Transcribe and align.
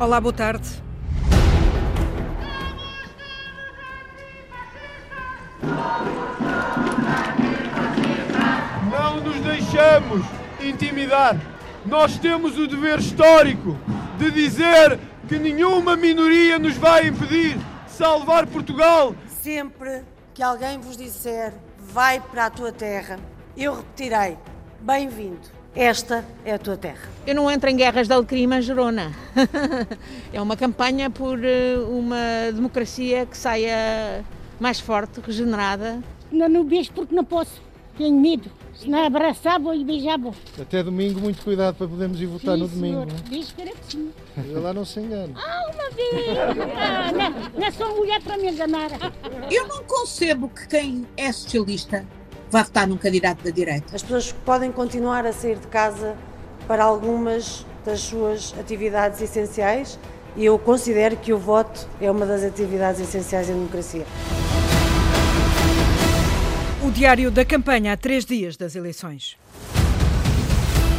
Olá, 0.00 0.20
boa 0.20 0.32
tarde. 0.32 0.80
Não 8.92 9.20
nos 9.20 9.40
deixamos 9.40 10.24
intimidar. 10.60 11.36
Nós 11.84 12.16
temos 12.16 12.56
o 12.56 12.68
dever 12.68 13.00
histórico 13.00 13.76
de 14.18 14.30
dizer 14.30 15.00
que 15.26 15.36
nenhuma 15.36 15.96
minoria 15.96 16.60
nos 16.60 16.76
vai 16.76 17.08
impedir 17.08 17.58
salvar 17.88 18.46
Portugal. 18.46 19.16
Sempre 19.42 20.04
que 20.32 20.44
alguém 20.44 20.78
vos 20.78 20.96
disser 20.96 21.52
vai 21.80 22.20
para 22.20 22.46
a 22.46 22.50
tua 22.50 22.70
terra, 22.70 23.18
eu 23.56 23.74
repetirei: 23.74 24.38
bem-vindo. 24.80 25.57
Esta 25.74 26.24
é 26.44 26.54
a 26.54 26.58
tua 26.58 26.76
terra. 26.76 27.08
Eu 27.26 27.34
não 27.34 27.50
entro 27.50 27.68
em 27.70 27.76
guerras 27.76 28.08
de 28.08 28.14
alecrim 28.14 28.60
Gerona. 28.60 29.12
é 30.32 30.40
uma 30.40 30.56
campanha 30.56 31.10
por 31.10 31.38
eh, 31.44 31.76
uma 31.88 32.50
democracia 32.52 33.26
que 33.26 33.36
saia 33.36 34.24
mais 34.58 34.80
forte, 34.80 35.20
regenerada. 35.20 36.02
Não, 36.32 36.48
não 36.48 36.64
beijo 36.64 36.90
porque 36.92 37.14
não 37.14 37.24
posso. 37.24 37.62
Tenho 37.96 38.18
medo. 38.18 38.50
Se 38.74 38.88
não 38.88 39.04
abraçava 39.04 39.74
e 39.74 39.84
beijava. 39.84 40.32
Até 40.60 40.82
domingo, 40.82 41.20
muito 41.20 41.42
cuidado 41.42 41.74
para 41.74 41.88
podermos 41.88 42.20
ir 42.20 42.26
votar 42.26 42.54
sim, 42.54 42.62
no 42.62 42.68
domingo. 42.68 43.06
Diz 43.28 43.50
que 43.50 43.62
era 43.62 43.72
que 43.72 43.92
sim. 43.92 44.12
Eu 44.36 44.62
lá 44.62 44.72
não 44.72 44.84
se 44.84 45.00
engana. 45.00 45.34
Ah, 45.36 45.70
uma 45.74 45.90
vez! 45.90 46.38
Ah, 46.76 47.12
não, 47.12 47.60
não 47.60 47.66
é 47.66 47.70
sou 47.72 47.96
mulher 47.96 48.22
para 48.22 48.38
me 48.38 48.50
enganar. 48.50 48.90
Eu 49.50 49.66
não 49.66 49.82
concebo 49.82 50.48
que 50.48 50.68
quem 50.68 51.06
é 51.16 51.32
socialista 51.32 52.06
vai 52.50 52.64
votar 52.64 52.86
num 52.86 52.96
candidato 52.96 53.42
da 53.44 53.50
direita. 53.50 53.94
As 53.94 54.02
pessoas 54.02 54.32
podem 54.44 54.72
continuar 54.72 55.26
a 55.26 55.32
sair 55.32 55.56
de 55.56 55.66
casa 55.66 56.16
para 56.66 56.84
algumas 56.84 57.64
das 57.84 58.00
suas 58.00 58.54
atividades 58.58 59.20
essenciais 59.20 59.98
e 60.36 60.44
eu 60.44 60.58
considero 60.58 61.16
que 61.16 61.32
o 61.32 61.38
voto 61.38 61.88
é 62.00 62.10
uma 62.10 62.26
das 62.26 62.42
atividades 62.42 63.00
essenciais 63.00 63.48
em 63.48 63.54
democracia. 63.54 64.06
O 66.82 66.90
diário 66.90 67.30
da 67.30 67.44
campanha 67.44 67.92
a 67.92 67.96
três 67.96 68.24
dias 68.24 68.56
das 68.56 68.74
eleições. 68.76 69.36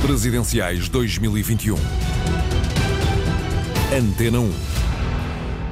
Presidenciais 0.02 0.90
2021. 0.90 1.76
Antena 3.92 4.40
1. 4.40 4.79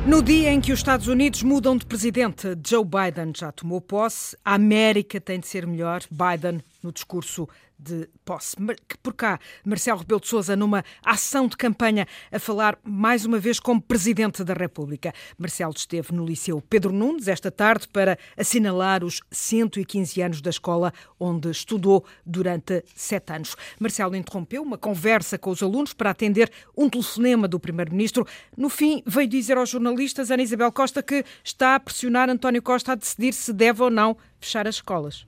No 0.07 0.23
dia 0.23 0.53
em 0.53 0.61
que 0.61 0.71
os 0.71 0.79
Estados 0.79 1.09
Unidos 1.09 1.43
mudam 1.43 1.75
de 1.75 1.85
presidente, 1.85 2.57
Joe 2.65 2.85
Biden 2.85 3.33
já 3.35 3.51
tomou 3.51 3.81
posse, 3.81 4.37
a 4.43 4.53
América 4.53 5.19
tem 5.19 5.37
de 5.37 5.47
ser 5.47 5.67
melhor. 5.67 6.01
Biden, 6.09 6.61
no 6.83 6.91
discurso 6.91 7.47
de 7.77 8.09
posse. 8.25 8.55
Que 8.87 8.97
por 8.97 9.13
cá, 9.13 9.39
Marcelo 9.63 9.99
Rebelo 9.99 10.19
de 10.19 10.27
Sousa, 10.27 10.55
numa 10.55 10.83
ação 11.03 11.47
de 11.47 11.55
campanha, 11.55 12.07
a 12.31 12.39
falar 12.39 12.77
mais 12.83 13.25
uma 13.25 13.39
vez 13.39 13.59
como 13.59 13.81
Presidente 13.81 14.43
da 14.43 14.53
República. 14.53 15.13
Marcelo 15.37 15.73
esteve 15.75 16.13
no 16.13 16.25
Liceu 16.25 16.61
Pedro 16.61 16.91
Nunes 16.91 17.27
esta 17.27 17.51
tarde 17.51 17.87
para 17.87 18.17
assinalar 18.35 19.03
os 19.03 19.21
115 19.31 20.21
anos 20.21 20.41
da 20.41 20.49
escola 20.49 20.93
onde 21.19 21.49
estudou 21.49 22.05
durante 22.25 22.83
sete 22.95 23.33
anos. 23.33 23.55
Marcelo 23.79 24.15
interrompeu 24.15 24.63
uma 24.63 24.77
conversa 24.77 25.37
com 25.37 25.51
os 25.51 25.61
alunos 25.61 25.93
para 25.93 26.09
atender 26.09 26.51
um 26.75 26.89
telefonema 26.89 27.47
do 27.47 27.59
Primeiro-Ministro. 27.59 28.25
No 28.55 28.69
fim, 28.69 29.03
veio 29.05 29.27
dizer 29.27 29.57
aos 29.57 29.69
jornalistas, 29.69 30.31
Ana 30.31 30.43
Isabel 30.43 30.71
Costa, 30.71 31.03
que 31.03 31.23
está 31.43 31.75
a 31.75 31.79
pressionar 31.79 32.29
António 32.29 32.61
Costa 32.61 32.93
a 32.93 32.95
decidir 32.95 33.33
se 33.33 33.53
deve 33.53 33.83
ou 33.83 33.89
não 33.89 34.17
fechar 34.39 34.67
as 34.67 34.75
escolas. 34.75 35.26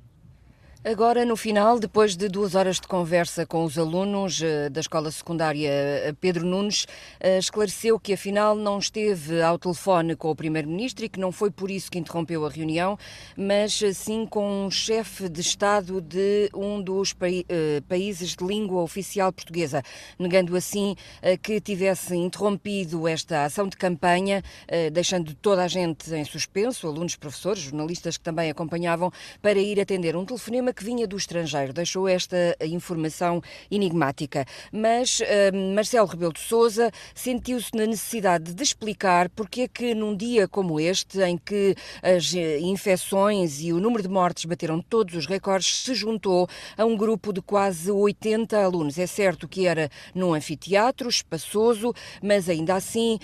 Agora, 0.82 1.26
no 1.26 1.36
final, 1.36 1.78
depois 1.78 2.16
de 2.16 2.30
duas 2.30 2.56
horas 2.56 2.78
de 2.78 2.88
conversa 2.88 3.46
com 3.46 3.66
os 3.66 3.78
alunos 3.78 4.42
eh, 4.42 4.70
da 4.70 4.80
escola 4.80 5.12
secundária 5.12 5.68
eh, 5.70 6.16
Pedro 6.22 6.46
Nunes, 6.46 6.88
eh, 7.20 7.38
esclareceu 7.38 8.00
que 8.00 8.14
afinal 8.14 8.56
não 8.56 8.80
esteve 8.80 9.42
ao 9.42 9.60
telefone 9.60 10.16
com 10.16 10.32
o 10.32 10.36
Primeiro-Ministro 10.36 11.04
e 11.04 11.10
que 11.10 11.20
não 11.20 11.34
foi 11.34 11.52
por 11.52 11.70
isso 11.70 11.92
que 11.92 12.00
interrompeu 12.00 12.46
a 12.46 12.50
reunião, 12.50 12.98
mas 13.36 13.84
sim 13.94 14.26
com 14.26 14.68
um 14.68 14.72
chefe 14.72 15.28
de 15.28 15.42
Estado 15.42 16.00
de 16.00 16.50
um 16.56 16.82
dos 16.82 17.14
países 17.86 18.34
de 18.34 18.46
língua 18.46 18.82
oficial 18.82 19.34
portuguesa, 19.34 19.84
negando 20.18 20.56
assim 20.56 20.96
que 21.44 21.60
tivesse 21.60 22.16
interrompido 22.16 23.06
esta 23.06 23.44
ação 23.44 23.68
de 23.68 23.76
campanha, 23.76 24.42
deixando 24.94 25.34
toda 25.34 25.64
a 25.64 25.68
gente 25.68 26.14
em 26.14 26.24
suspenso, 26.24 26.88
alunos, 26.88 27.16
professores, 27.16 27.64
jornalistas 27.64 28.18
que 28.18 28.24
também 28.24 28.50
acompanhavam, 28.50 29.12
para 29.42 29.60
ir 29.60 29.80
atender 29.80 30.16
um 30.16 30.26
telefonema 30.26 30.70
que 30.80 30.86
vinha 30.86 31.06
do 31.06 31.18
estrangeiro, 31.18 31.74
deixou 31.74 32.08
esta 32.08 32.56
informação 32.62 33.42
enigmática. 33.70 34.46
Mas 34.72 35.20
uh, 35.20 35.76
Marcelo 35.76 36.08
Rebelo 36.08 36.32
de 36.32 36.40
Sousa 36.40 36.90
sentiu-se 37.14 37.76
na 37.76 37.86
necessidade 37.86 38.54
de 38.54 38.64
explicar 38.64 39.28
porque 39.30 39.64
é 39.64 39.68
que 39.68 39.94
num 39.94 40.16
dia 40.16 40.48
como 40.48 40.80
este, 40.80 41.20
em 41.22 41.38
que 41.38 41.76
as 42.02 42.34
eh, 42.34 42.60
infecções 42.62 43.60
e 43.62 43.74
o 43.74 43.80
número 43.80 44.04
de 44.04 44.08
mortes 44.08 44.46
bateram 44.46 44.82
todos 44.82 45.16
os 45.16 45.26
recordes, 45.26 45.84
se 45.84 45.94
juntou 45.94 46.48
a 46.78 46.86
um 46.86 46.96
grupo 46.96 47.34
de 47.34 47.42
quase 47.42 47.92
80 47.92 48.58
alunos. 48.58 48.98
É 48.98 49.06
certo 49.06 49.50
que 49.50 49.68
era 49.68 49.90
num 50.16 50.34
anfiteatro 50.34 51.10
espaçoso, 51.10 51.94
mas 52.24 52.48
ainda 52.48 52.76
assim 52.76 53.20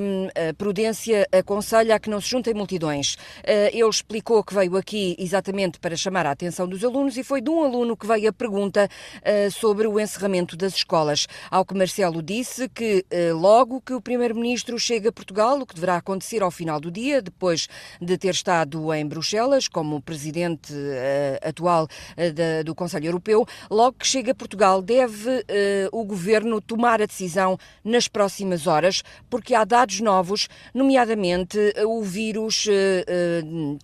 um, 0.00 0.26
a 0.50 0.54
prudência 0.54 1.26
aconselha 1.30 1.94
a 1.94 2.00
que 2.00 2.10
não 2.10 2.20
se 2.20 2.30
juntem 2.30 2.52
multidões. 2.52 3.14
Uh, 3.14 3.70
ele 3.72 3.88
explicou 3.88 4.42
que 4.42 4.54
veio 4.54 4.76
aqui 4.76 5.14
exatamente 5.18 5.78
para 5.78 5.96
chamar 5.96 6.26
a 6.26 6.32
atenção 6.32 6.66
dos 6.66 6.82
alunos 6.86 7.16
e 7.16 7.24
foi 7.24 7.40
de 7.40 7.50
um 7.50 7.64
aluno 7.64 7.96
que 7.96 8.06
veio 8.06 8.28
a 8.28 8.32
pergunta 8.32 8.88
uh, 8.88 9.50
sobre 9.50 9.86
o 9.86 9.98
encerramento 10.00 10.56
das 10.56 10.74
escolas. 10.74 11.26
Ao 11.50 11.64
que 11.64 11.74
Marcelo 11.74 12.22
disse 12.22 12.68
que 12.68 13.04
uh, 13.12 13.36
logo 13.36 13.80
que 13.80 13.92
o 13.92 14.00
Primeiro-Ministro 14.00 14.78
chega 14.78 15.08
a 15.08 15.12
Portugal, 15.12 15.60
o 15.60 15.66
que 15.66 15.74
deverá 15.74 15.96
acontecer 15.96 16.42
ao 16.42 16.50
final 16.50 16.80
do 16.80 16.90
dia, 16.90 17.20
depois 17.20 17.68
de 18.00 18.16
ter 18.16 18.30
estado 18.30 18.92
em 18.94 19.06
Bruxelas 19.06 19.68
como 19.68 20.00
presidente 20.00 20.72
uh, 20.72 21.48
atual 21.48 21.88
da, 22.16 22.62
do 22.64 22.74
Conselho 22.74 23.06
Europeu, 23.06 23.46
logo 23.70 23.98
que 23.98 24.06
chega 24.06 24.32
a 24.32 24.34
Portugal 24.34 24.80
deve 24.80 25.44
o 25.92 26.04
governo 26.04 26.60
tomar 26.60 27.00
a 27.02 27.06
decisão 27.06 27.58
nas 27.84 28.08
próximas 28.08 28.66
horas, 28.66 29.02
porque 29.28 29.54
há 29.54 29.64
dados 29.64 30.00
novos, 30.00 30.48
nomeadamente 30.74 31.58
o 31.86 32.02
vírus 32.02 32.66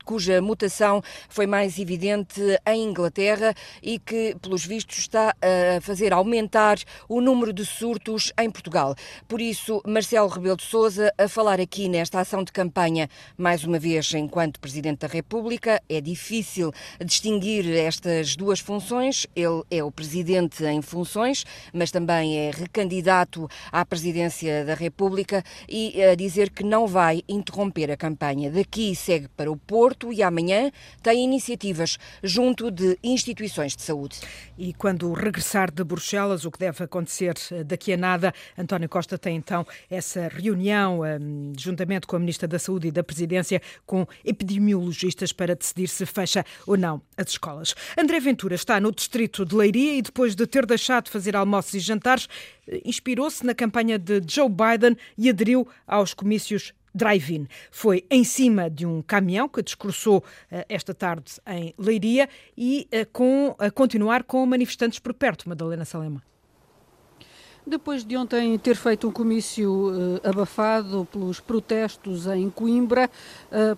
cuja 0.05 0.41
mutação 0.41 1.03
foi 1.29 1.47
mais 1.47 1.79
evidente 1.79 2.41
em 2.67 2.92
Inglaterra 2.93 3.55
e 3.83 3.99
que, 3.99 4.37
pelos 4.41 4.65
vistos, 4.65 4.99
está 4.99 5.35
a 5.43 5.81
fazer 5.81 6.13
aumentar 6.13 6.79
o 7.09 7.21
número 7.21 7.53
de 7.53 7.67
surtos 7.67 8.33
em 8.39 8.51
Portugal. 8.51 8.95
Por 9.27 9.41
isso, 9.41 9.83
Marcelo 9.87 10.29
Rebelo 10.29 10.57
de 10.57 10.63
Sousa 10.63 11.13
a 11.19 11.27
falar 11.27 11.61
aqui 11.61 11.89
nesta 11.89 12.21
ação 12.21 12.45
de 12.45 12.53
campanha, 12.53 13.09
mais 13.37 13.65
uma 13.65 13.79
vez, 13.79 14.13
enquanto 14.15 14.61
Presidente 14.61 15.01
da 15.01 15.09
República, 15.09 15.83
é 15.89 16.01
difícil 16.01 16.71
distinguir 17.05 17.69
estas 17.75 18.37
duas 18.37 18.61
funções. 18.61 19.27
Ele 19.35 19.63
é 19.71 19.83
o 19.83 19.91
Presidente 19.91 20.65
em 20.65 20.83
funções, 20.83 21.45
mas 21.73 21.91
também 21.91 22.39
é 22.39 22.51
recandidato 22.51 23.49
à 23.71 23.85
Presidência 23.85 24.65
da 24.65 24.75
República 24.75 25.43
e 25.69 26.03
a 26.03 26.15
dizer 26.15 26.51
que 26.51 26.63
não 26.63 26.87
vai 26.87 27.23
interromper 27.29 27.91
a 27.91 27.97
campanha. 27.97 28.51
Daqui 28.51 28.95
segue 28.95 29.29
para 29.29 29.51
o 29.51 29.57
Porto 29.57 30.13
e 30.13 30.23
amanhã 30.23 30.71
tem 31.03 31.25
iniciativas 31.25 31.99
junto 32.23 32.71
de 32.71 32.82
de 32.83 32.99
instituições 33.01 33.77
de 33.77 33.83
saúde. 33.83 34.19
E 34.59 34.75
quando 34.75 35.13
regressar 35.13 35.71
de 35.71 35.85
Bruxelas, 35.85 36.45
o 36.45 36.51
que 36.51 36.59
deve 36.59 36.83
acontecer 36.83 37.35
eh, 37.53 37.63
daqui 37.63 37.93
a 37.93 37.97
nada, 37.97 38.35
António 38.59 38.89
Costa 38.89 39.17
tem 39.17 39.37
então 39.37 39.65
essa 39.89 40.27
reunião, 40.27 41.03
um, 41.03 41.53
juntamente 41.57 42.09
com 42.09 42.17
a 42.17 42.19
Ministra 42.19 42.49
da 42.49 42.59
Saúde 42.59 42.89
e 42.89 42.91
da 42.91 43.05
Presidência, 43.05 43.63
com 43.87 44.05
epidemiologistas 44.25 45.33
para 45.33 45.55
decidir 45.55 45.87
se 45.87 46.05
fecha 46.05 46.45
ou 46.67 46.77
não 46.77 47.01
as 47.17 47.29
escolas. 47.29 47.73
André 47.97 48.19
Ventura 48.19 48.57
está 48.57 48.81
no 48.81 48.91
distrito 48.91 49.47
de 49.47 49.55
Leiria 49.55 49.99
e 49.99 50.03
depois 50.03 50.35
de 50.35 50.45
ter 50.45 50.67
deixado 50.67 51.05
de 51.05 51.13
fazer 51.13 51.37
almoços 51.37 51.75
e 51.75 51.79
jantares, 51.79 52.29
eh, 52.67 52.83
inspirou-se 52.85 53.47
na 53.47 53.55
campanha 53.55 53.97
de 53.97 54.21
Joe 54.27 54.49
Biden 54.49 54.97
e 55.17 55.31
aderiu 55.31 55.69
aos 55.87 56.15
comícios 56.15 56.73
drive-in. 56.95 57.47
Foi 57.71 58.05
em 58.11 58.25
cima 58.25 58.69
de 58.69 58.87
um 58.87 59.03
caminhão 59.03 59.49
que 59.49 59.63
discursou 59.63 60.19
uh, 60.19 60.65
esta 60.69 60.95
tarde 60.95 61.33
em 61.47 61.75
Leiria 61.79 62.29
e 62.57 62.89
uh, 62.93 63.07
com, 63.13 63.55
a 63.59 63.71
continuar 63.71 64.25
com 64.25 64.45
manifestantes 64.47 64.99
por 64.99 65.15
perto, 65.15 65.49
Madalena 65.49 65.85
Salema. 65.85 66.23
Depois 67.65 68.05
de 68.05 68.17
ontem 68.17 68.59
ter 68.59 68.75
feito 68.75 69.07
um 69.07 69.13
comício 69.13 69.71
uh, 69.71 70.29
abafado 70.29 71.07
pelos 71.13 71.39
protestos 71.39 72.27
em 72.27 72.51
Coimbra, 72.51 73.09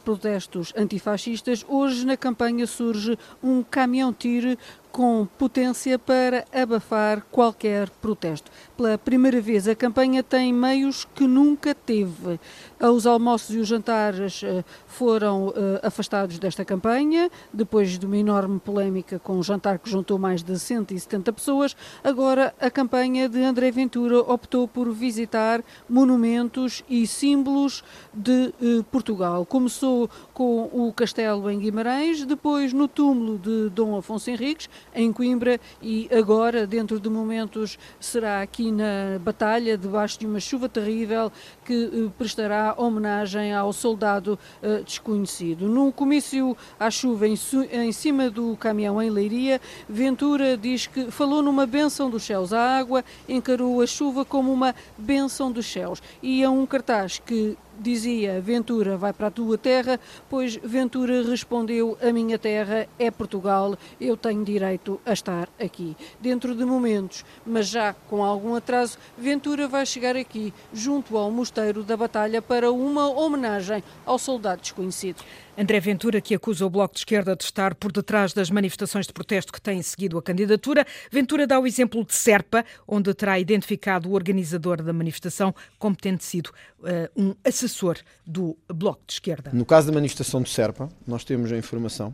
protestos 0.03 0.73
antifascistas, 0.75 1.65
hoje 1.69 2.07
na 2.07 2.17
campanha 2.17 2.67
surge 2.67 3.19
um 3.43 3.63
caminhão-tiro 3.63 4.57
com 4.91 5.27
potência 5.27 5.99
para 5.99 6.45
abafar 6.53 7.27
qualquer 7.31 7.91
protesto. 7.91 8.51
Pela 8.77 8.99
primeira 8.99 9.41
vez, 9.41 9.69
a 9.69 9.75
campanha 9.75 10.21
tem 10.21 10.53
meios 10.53 11.07
que 11.15 11.29
nunca 11.29 11.73
teve. 11.77 12.41
Os 12.81 13.07
almoços 13.07 13.55
e 13.55 13.59
os 13.59 13.69
jantares 13.69 14.43
eh, 14.43 14.65
foram 14.89 15.49
uh, 15.49 15.53
afastados 15.81 16.41
desta 16.41 16.65
campanha, 16.65 17.31
depois 17.53 17.97
de 17.97 18.05
uma 18.05 18.17
enorme 18.17 18.59
polémica 18.59 19.17
com 19.21 19.35
um 19.35 19.43
jantar 19.45 19.79
que 19.79 19.89
juntou 19.89 20.19
mais 20.19 20.43
de 20.43 20.59
170 20.59 21.33
pessoas. 21.33 21.77
Agora, 22.03 22.53
a 22.61 22.69
campanha 22.69 23.29
de 23.29 23.41
André 23.45 23.71
Ventura 23.71 24.19
optou 24.19 24.67
por 24.67 24.91
visitar 24.93 25.63
monumentos 25.89 26.83
e 26.89 27.07
símbolos 27.07 27.85
de 28.13 28.53
uh, 28.61 28.83
Portugal. 28.91 29.47
Começou 29.47 30.11
com 30.33 30.69
o 30.73 30.93
castelo 30.93 31.49
em 31.49 31.61
Guimarães, 31.61 32.25
depois 32.25 32.73
no 32.73 32.89
túmulo 32.89 33.39
de 33.39 33.71
Dom 33.71 33.97
Afonso 33.97 34.31
Henriques, 34.31 34.69
em 34.93 35.13
Coimbra, 35.13 35.61
e 35.81 36.09
agora, 36.13 36.67
dentro 36.67 36.99
de 36.99 37.09
momentos, 37.09 37.79
será 38.01 38.43
aqui 38.43 38.64
na 38.73 39.19
Batalha, 39.21 39.77
debaixo 39.77 40.19
de 40.19 40.27
uma 40.27 40.41
chuva 40.41 40.69
terrível, 40.69 41.31
que 41.65 41.87
uh, 41.87 42.13
prestará 42.19 42.75
homenagem 42.77 43.55
ao 43.55 43.73
soldado 43.73 44.39
desconhecido. 44.85 45.69
Num 45.69 45.91
comício 45.91 46.57
à 46.79 46.91
chuva 46.91 47.27
em, 47.27 47.93
cima 47.93 48.31
do 48.31 48.57
caminhão 48.57 49.01
em 49.01 49.11
Leiria, 49.11 49.61
Ventura 49.89 50.57
diz 50.57 50.87
que 50.87 51.11
falou 51.11 51.43
numa 51.43 51.67
benção 51.67 52.11
dos 52.11 52.23
céus. 52.25 52.53
A 52.53 52.79
água 52.79 53.05
encarou 53.29 53.81
a 53.81 53.87
chuva 53.87 54.25
como 54.25 54.53
uma 54.53 54.75
benção 54.97 55.51
dos 55.51 55.67
céus. 55.67 56.03
E 56.23 56.43
é 56.43 56.49
um 56.49 56.67
cartaz 56.67 57.19
que 57.19 57.57
dizia 57.79 58.41
Ventura 58.41 58.97
vai 58.97 59.13
para 59.13 59.29
a 59.29 59.31
tua 59.31 59.59
terra, 59.59 59.99
pois 60.29 60.57
Ventura 60.57 61.23
respondeu 61.23 61.97
a 62.01 62.13
minha 62.13 62.39
terra 62.39 62.87
é 62.99 63.11
Portugal, 63.11 63.77
eu 64.01 64.17
tenho 64.17 64.45
direito 64.45 65.01
a 65.05 65.13
estar 65.13 65.49
aqui. 65.61 65.97
Dentro 66.21 66.55
de 66.55 66.65
momentos, 66.65 67.25
mas 67.45 67.69
já 67.69 67.95
com 68.09 68.23
algum 68.23 68.55
atraso, 68.55 68.99
Ventura 69.17 69.67
vai 69.69 69.85
chegar 69.87 70.17
aqui, 70.17 70.53
junto 70.73 71.17
ao 71.17 71.31
Mosteiro 71.31 71.54
da 71.87 71.97
Batalha, 71.97 72.43
para 72.43 72.73
uma 72.73 73.09
homenagem 73.09 73.83
ao 74.05 74.19
soldado 74.19 74.61
desconhecido. 74.61 75.23
André 75.57 75.79
Ventura, 75.79 76.21
que 76.21 76.35
acusa 76.35 76.67
o 76.67 76.71
Bloco 76.71 76.95
de 76.95 77.01
Esquerda 77.01 77.37
de 77.37 77.45
estar 77.45 77.77
por 77.77 77.93
detrás 77.93 78.33
das 78.33 78.51
manifestações 78.51 79.07
de 79.07 79.13
protesto 79.13 79.53
que 79.53 79.61
têm 79.61 79.81
seguido 79.83 80.19
a 80.19 80.23
candidatura. 80.23 80.85
Ventura 81.13 81.47
dá 81.47 81.61
o 81.61 81.67
exemplo 81.67 82.05
de 82.05 82.13
Serpa, 82.13 82.65
onde 82.89 83.15
terá 83.15 83.39
identificado 83.39 84.09
o 84.09 84.15
organizador 84.15 84.83
da 84.83 84.93
manifestação 84.93 85.55
como 85.79 85.95
tendo 85.95 86.23
sido 86.23 86.49
uh, 86.81 87.09
um 87.17 87.35
assessor 87.45 87.99
do 88.27 88.57
Bloco 88.69 89.03
de 89.07 89.13
Esquerda. 89.13 89.51
No 89.53 89.65
caso 89.65 89.87
da 89.87 89.93
manifestação 89.93 90.43
de 90.43 90.51
Serpa, 90.51 90.89
nós 91.07 91.23
temos 91.23 91.53
a 91.53 91.57
informação 91.57 92.13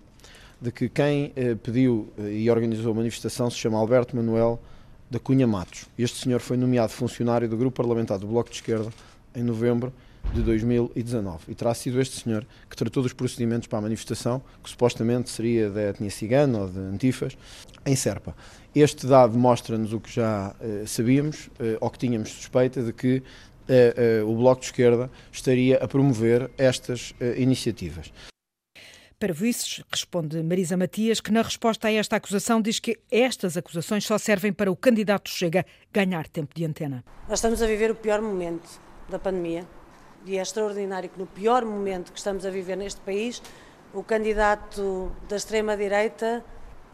de 0.60 0.70
que 0.70 0.90
quem 0.90 1.28
uh, 1.28 1.56
pediu 1.56 2.12
uh, 2.18 2.28
e 2.28 2.50
organizou 2.50 2.92
a 2.92 2.94
manifestação 2.94 3.48
se 3.48 3.56
chama 3.56 3.78
Alberto 3.78 4.14
Manuel 4.14 4.60
da 5.10 5.18
Cunha 5.18 5.46
Matos. 5.46 5.86
Este 5.98 6.18
senhor 6.18 6.40
foi 6.40 6.56
nomeado 6.56 6.92
funcionário 6.92 7.48
do 7.48 7.56
Grupo 7.56 7.76
Parlamentar 7.76 8.18
do 8.18 8.26
Bloco 8.26 8.50
de 8.50 8.56
Esquerda 8.56 8.90
em 9.34 9.42
novembro 9.42 9.92
de 10.34 10.42
2019. 10.42 11.44
E 11.48 11.54
terá 11.54 11.74
sido 11.74 12.00
este 12.00 12.20
senhor 12.20 12.46
que 12.68 12.76
tratou 12.76 13.02
dos 13.02 13.12
procedimentos 13.12 13.66
para 13.66 13.78
a 13.78 13.82
manifestação, 13.82 14.42
que 14.62 14.70
supostamente 14.70 15.30
seria 15.30 15.70
da 15.70 15.82
etnia 15.90 16.10
cigana 16.10 16.60
ou 16.60 16.68
de 16.68 16.78
antifas, 16.78 17.36
em 17.84 17.96
Serpa. 17.96 18.34
Este 18.74 19.06
dado 19.06 19.36
mostra-nos 19.36 19.92
o 19.92 20.00
que 20.00 20.12
já 20.12 20.54
eh, 20.60 20.84
sabíamos, 20.86 21.50
eh, 21.58 21.76
ou 21.80 21.90
que 21.90 21.98
tínhamos 21.98 22.30
suspeita, 22.30 22.82
de 22.82 22.92
que 22.92 23.22
eh, 23.68 24.22
o 24.24 24.34
Bloco 24.36 24.60
de 24.60 24.66
Esquerda 24.66 25.10
estaria 25.32 25.76
a 25.78 25.88
promover 25.88 26.50
estas 26.56 27.14
iniciativas. 27.36 28.12
Para 29.18 29.34
vices, 29.34 29.82
responde 29.92 30.42
Marisa 30.42 30.76
Matias, 30.76 31.20
que 31.20 31.30
na 31.30 31.42
resposta 31.42 31.88
a 31.88 31.92
esta 31.92 32.16
acusação 32.16 32.60
diz 32.62 32.78
que 32.78 32.98
estas 33.10 33.56
acusações 33.56 34.04
só 34.04 34.16
servem 34.16 34.52
para 34.52 34.72
o 34.72 34.76
candidato 34.76 35.28
Chega 35.28 35.66
ganhar 35.92 36.26
tempo 36.26 36.54
de 36.54 36.64
antena. 36.64 37.04
Nós 37.28 37.38
estamos 37.38 37.60
a 37.60 37.66
viver 37.66 37.90
o 37.90 37.94
pior 37.94 38.22
momento 38.22 38.80
da 39.10 39.18
pandemia 39.18 39.66
e 40.24 40.38
é 40.38 40.42
extraordinário 40.42 41.08
que 41.08 41.18
no 41.18 41.26
pior 41.26 41.64
momento 41.64 42.12
que 42.12 42.18
estamos 42.18 42.44
a 42.44 42.50
viver 42.50 42.76
neste 42.76 43.00
país, 43.00 43.42
o 43.92 44.02
candidato 44.02 45.10
da 45.28 45.36
extrema-direita 45.36 46.44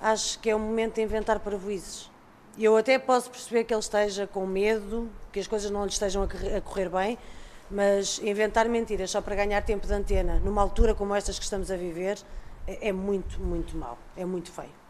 acho 0.01 0.39
que 0.39 0.51
é 0.51 0.55
o 0.55 0.59
momento 0.59 0.97
de 0.97 1.03
inventar 1.03 1.41
parvoízes. 1.41 2.11
E 2.57 2.65
eu 2.65 2.77
até 2.77 2.99
posso 2.99 3.31
perceber 3.31 3.65
que 3.65 3.75
ele 3.75 3.81
esteja 3.81 4.27
com 4.27 4.47
medo, 4.47 5.11
que 5.33 5.41
as 5.41 5.47
coisas 5.47 5.71
não 5.71 5.85
lhe 5.85 5.91
estejam 5.91 6.23
a 6.23 6.61
correr 6.61 6.89
bem, 6.89 7.19
mas 7.71 8.19
inventar 8.21 8.69
mentiras 8.69 9.11
só 9.11 9.21
para 9.21 9.35
ganhar 9.35 9.61
tempo 9.63 9.87
de 9.87 9.93
antena, 9.93 10.41
numa 10.43 10.63
altura 10.63 10.95
como 10.95 11.15
estas 11.15 11.39
que 11.39 11.45
estamos 11.45 11.71
a 11.71 11.77
viver, 11.77 12.19
é, 12.67 12.89
é 12.89 12.93
muito, 12.93 13.41
muito 13.41 13.77
mau, 13.77 13.99
é 14.17 14.25
muito 14.25 14.51
feio. 14.51 14.86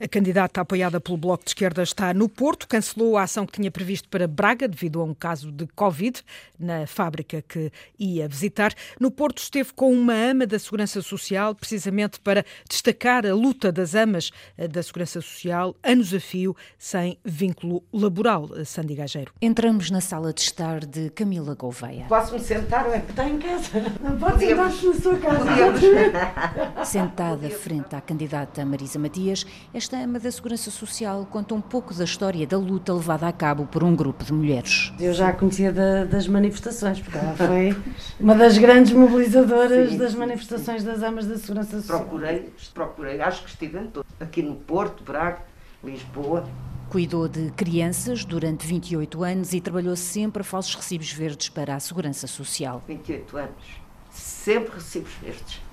A 0.00 0.08
candidata 0.08 0.60
apoiada 0.60 1.00
pelo 1.00 1.16
Bloco 1.16 1.44
de 1.44 1.50
Esquerda 1.50 1.82
está 1.82 2.12
no 2.12 2.28
Porto, 2.28 2.68
cancelou 2.68 3.16
a 3.16 3.22
ação 3.22 3.46
que 3.46 3.52
tinha 3.52 3.70
previsto 3.70 4.08
para 4.08 4.26
Braga 4.26 4.68
devido 4.68 5.00
a 5.00 5.04
um 5.04 5.14
caso 5.14 5.50
de 5.50 5.66
Covid 5.68 6.22
na 6.58 6.86
fábrica 6.86 7.42
que 7.42 7.70
ia 7.98 8.28
visitar. 8.28 8.74
No 9.00 9.10
Porto 9.10 9.38
esteve 9.38 9.72
com 9.72 9.92
uma 9.92 10.14
ama 10.14 10.46
da 10.46 10.58
Segurança 10.58 11.00
Social, 11.02 11.54
precisamente 11.54 12.20
para 12.20 12.44
destacar 12.68 13.26
a 13.26 13.34
luta 13.34 13.72
das 13.72 13.94
amas 13.94 14.30
eh, 14.56 14.68
da 14.68 14.82
Segurança 14.82 15.20
Social, 15.20 15.74
anos 15.82 16.12
a 16.12 16.20
fio, 16.20 16.56
sem 16.78 17.18
vínculo 17.24 17.82
laboral. 17.92 18.48
Eh, 18.56 18.64
Sandy 18.64 18.94
Gageiro. 18.94 19.32
Entramos 19.40 19.90
na 19.90 20.00
sala 20.00 20.32
de 20.32 20.40
estar 20.40 20.84
de 20.84 21.10
Camila 21.10 21.54
Gouveia. 21.54 22.06
Posso-me 22.08 22.40
sentar 22.40 22.86
ou 22.86 22.94
é 22.94 23.00
que 23.00 23.10
está 23.10 23.28
em 23.28 23.38
casa? 23.38 23.70
Não 24.02 24.18
pode 24.18 24.46
sentar-se 24.46 24.86
na 24.86 24.94
sua 24.94 25.18
casa. 25.18 26.84
Sentada 26.84 27.48
frente 27.50 27.94
à 27.94 28.00
candidata 28.00 28.64
Marisa 28.64 28.98
Matias, 28.98 29.46
esta 29.74 29.96
ama 29.98 30.18
da 30.18 30.30
Segurança 30.30 30.70
Social 30.70 31.26
conta 31.30 31.54
um 31.54 31.60
pouco 31.60 31.92
da 31.92 32.04
história 32.04 32.46
da 32.46 32.56
luta 32.56 32.92
levada 32.92 33.28
a 33.28 33.32
cabo 33.32 33.66
por 33.66 33.84
um 33.84 33.94
grupo 33.94 34.24
de 34.24 34.32
mulheres. 34.32 34.92
Eu 34.98 35.12
já 35.12 35.28
a 35.28 35.32
conhecia 35.32 35.72
da, 35.72 36.04
das 36.04 36.26
manifestações, 36.26 37.00
porque 37.00 37.18
ela 37.18 37.34
foi 37.34 37.76
uma 38.18 38.34
das 38.34 38.56
grandes 38.58 38.92
mobilizadoras 38.92 39.90
Sim. 39.90 39.98
das 39.98 40.14
manifestações 40.14 40.82
das 40.82 41.02
amas 41.02 41.26
da 41.26 41.36
Segurança 41.36 41.80
Social. 41.80 42.00
Procurei, 42.00 42.52
procurei, 42.72 43.20
acho 43.20 43.42
que 43.42 43.50
estive 43.50 43.78
em 43.78 43.86
todo. 43.86 44.06
Aqui 44.18 44.42
no 44.42 44.54
Porto, 44.54 45.04
Braga, 45.04 45.42
Lisboa. 45.84 46.48
Cuidou 46.88 47.28
de 47.28 47.50
crianças 47.50 48.24
durante 48.24 48.66
28 48.66 49.22
anos 49.24 49.52
e 49.52 49.60
trabalhou 49.60 49.96
sempre 49.96 50.42
a 50.42 50.44
falsos 50.44 50.74
recibos 50.74 51.12
verdes 51.12 51.48
para 51.48 51.74
a 51.74 51.80
Segurança 51.80 52.26
Social. 52.26 52.82
28 52.86 53.36
anos. 53.36 53.64
Sempre 54.10 54.74
recibos 54.74 55.12
verdes 55.20 55.65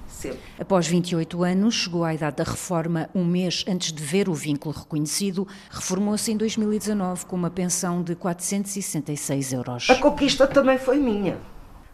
Após 0.59 0.87
28 0.87 1.43
anos, 1.43 1.75
chegou 1.75 2.03
à 2.03 2.13
idade 2.13 2.37
da 2.37 2.43
reforma 2.43 3.09
um 3.13 3.25
mês 3.25 3.65
antes 3.67 3.91
de 3.91 4.03
ver 4.03 4.29
o 4.29 4.33
vínculo 4.33 4.75
reconhecido, 4.75 5.47
reformou-se 5.69 6.31
em 6.31 6.37
2019 6.37 7.25
com 7.25 7.35
uma 7.35 7.49
pensão 7.49 8.01
de 8.01 8.15
466 8.15 9.53
euros. 9.53 9.89
A 9.89 9.95
conquista 9.95 10.47
também 10.47 10.77
foi 10.77 10.97
minha. 10.97 11.37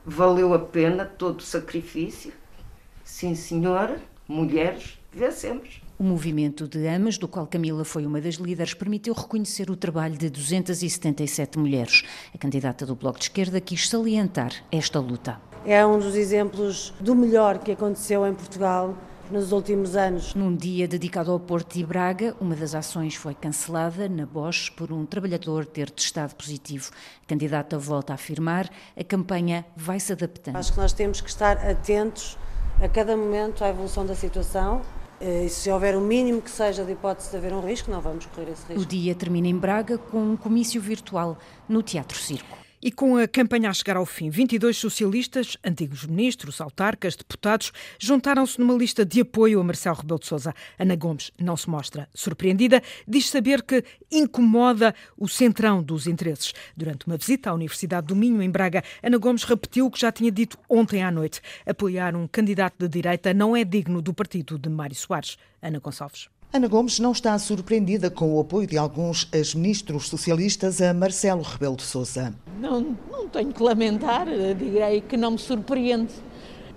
Valeu 0.06 0.54
a 0.54 0.60
pena 0.60 1.06
todo 1.06 1.40
o 1.40 1.44
sacrifício. 1.44 2.34
Sim, 3.04 3.36
senhora, 3.36 4.02
mulheres, 4.28 5.00
vencemos. 5.12 5.82
O 5.98 6.04
movimento 6.04 6.68
de 6.68 6.88
Amas, 6.88 7.18
do 7.18 7.28
qual 7.28 7.46
Camila 7.46 7.84
foi 7.84 8.06
uma 8.06 8.22
das 8.22 8.36
líderes, 8.36 8.74
permitiu 8.74 9.14
reconhecer 9.14 9.70
o 9.70 9.76
trabalho 9.76 10.18
de 10.18 10.30
277 10.30 11.60
mulheres. 11.60 12.04
A 12.34 12.38
candidata 12.38 12.86
do 12.86 12.96
Bloco 12.96 13.20
de 13.20 13.26
Esquerda 13.26 13.60
quis 13.60 13.90
salientar 13.90 14.54
esta 14.72 15.00
luta 15.00 15.49
é 15.66 15.86
um 15.86 16.00
dos 16.00 16.16
exemplos 16.16 16.94
do 17.00 17.16
melhor 17.16 17.60
que 17.60 17.72
aconteceu 17.72 18.26
em 18.26 18.34
Portugal 18.34 18.96
nos 19.30 19.52
últimos 19.52 19.96
anos. 19.96 20.34
Num 20.34 20.56
dia 20.56 20.88
dedicado 20.88 21.32
ao 21.32 21.40
Porto 21.40 21.76
de 21.78 21.86
Braga, 21.86 22.36
uma 22.40 22.56
das 22.56 22.74
ações 22.74 23.16
foi 23.16 23.36
cancelada 23.36 24.10
na 24.10 24.26
Bosch 24.26 24.72
por 24.72 24.92
um 24.92 25.06
trabalhador 25.06 25.66
ter 25.66 25.90
testado 25.90 26.36
positivo. 26.36 26.92
A 27.24 27.28
candidata 27.28 27.78
volta 27.78 28.14
a 28.14 28.16
afirmar, 28.16 28.70
a 28.98 29.04
campanha 29.04 29.66
vai 29.76 30.00
se 30.00 30.12
adaptando. 30.12 30.56
Acho 30.56 30.74
que 30.74 30.80
nós 30.80 30.94
temos 30.94 31.22
que 31.22 31.30
estar 31.30 31.58
atentos 31.58 32.38
a 32.82 32.88
cada 32.88 33.16
momento 33.16 33.64
à 33.64 33.70
evolução 33.70 34.06
da 34.06 34.16
situação. 34.16 34.82
Eh, 35.22 35.46
e 35.46 35.50
se 35.50 35.70
houver 35.70 35.96
o 35.96 36.02
mínimo 36.02 36.42
que 36.42 36.50
seja 36.50 36.84
de 36.84 36.94
hipótese 36.94 37.30
de 37.30 37.38
haver 37.38 37.54
um 37.54 37.60
risco, 37.60 37.92
não 37.92 38.02
vamos 38.02 38.26
correr 38.28 38.52
esse 38.52 38.66
risco. 38.68 38.82
O 38.82 38.86
dia 38.86 39.14
termina 39.14 39.48
em 39.48 39.56
Braga 39.56 39.98
com 39.98 40.18
um 40.18 40.38
comício 40.38 40.82
virtual 40.82 41.38
no 41.68 41.84
Teatro 41.84 42.18
Circo. 42.18 42.58
E 42.82 42.94
com 42.94 43.18
a 43.18 43.28
campanha 43.28 43.70
a 43.70 43.74
chegar 43.74 43.98
ao 43.98 44.06
fim, 44.06 44.30
22 44.30 44.78
socialistas, 44.78 45.58
antigos 45.66 46.06
ministros, 46.06 46.62
autarcas, 46.62 47.14
deputados, 47.14 47.74
juntaram-se 48.00 48.58
numa 48.58 48.74
lista 48.74 49.06
de 49.06 49.20
apoio 49.20 49.60
a 49.60 49.64
Marcelo 49.64 49.98
Rebelo 49.98 50.18
de 50.18 50.28
Sousa. 50.28 50.56
Ana 50.78 50.96
Gomes 50.96 51.30
não 51.38 51.58
se 51.58 51.70
mostra 51.70 52.08
surpreendida, 52.14 52.82
diz 53.06 53.30
saber 53.30 53.64
que 53.64 53.84
incomoda 54.10 54.96
o 55.18 55.28
centrão 55.28 55.84
dos 55.84 56.08
interesses. 56.08 56.54
Durante 56.76 57.06
uma 57.06 57.18
visita 57.18 57.50
à 57.50 57.54
Universidade 57.54 58.08
do 58.08 58.16
Minho, 58.16 58.42
em 58.42 58.50
Braga, 58.50 58.82
Ana 59.04 59.18
Gomes 59.18 59.44
repetiu 59.44 59.88
o 59.88 59.92
que 59.92 60.00
já 60.00 60.10
tinha 60.10 60.32
dito 60.32 60.58
ontem 60.70 61.04
à 61.04 61.12
noite. 61.12 61.42
Apoiar 61.66 62.16
um 62.16 62.28
candidato 62.28 62.76
de 62.80 62.88
direita 62.88 63.34
não 63.34 63.58
é 63.58 63.66
digno 63.66 64.02
do 64.02 64.14
partido 64.14 64.58
de 64.58 64.70
Mário 64.70 64.96
Soares. 64.96 65.38
Ana 65.62 65.80
Gonçalves. 65.80 66.30
Ana 66.52 66.68
Gomes 66.68 66.98
não 66.98 67.12
está 67.12 67.38
surpreendida 67.38 68.10
com 68.10 68.34
o 68.34 68.40
apoio 68.40 68.66
de 68.66 68.76
alguns 68.76 69.30
ex-ministros 69.32 70.08
socialistas 70.08 70.82
a 70.82 70.92
Marcelo 70.96 71.44
Rebelo 71.44 71.76
de 71.76 71.84
Sousa. 71.84 72.34
Não, 72.60 72.98
não 73.08 73.28
tenho 73.28 73.54
que 73.54 73.62
lamentar, 73.62 74.26
direi 74.58 75.00
que 75.00 75.16
não 75.16 75.32
me 75.32 75.38
surpreende. 75.38 76.12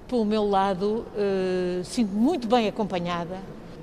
Pelo 0.07 0.26
meu 0.26 0.47
lado, 0.47 1.07
uh, 1.17 1.83
sinto 1.85 2.12
muito 2.12 2.47
bem 2.47 2.69
acompanhada 2.69 3.38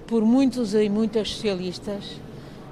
por 0.06 0.22
muitos 0.24 0.76
e 0.76 0.88
muitas 0.88 1.32
socialistas, 1.32 2.22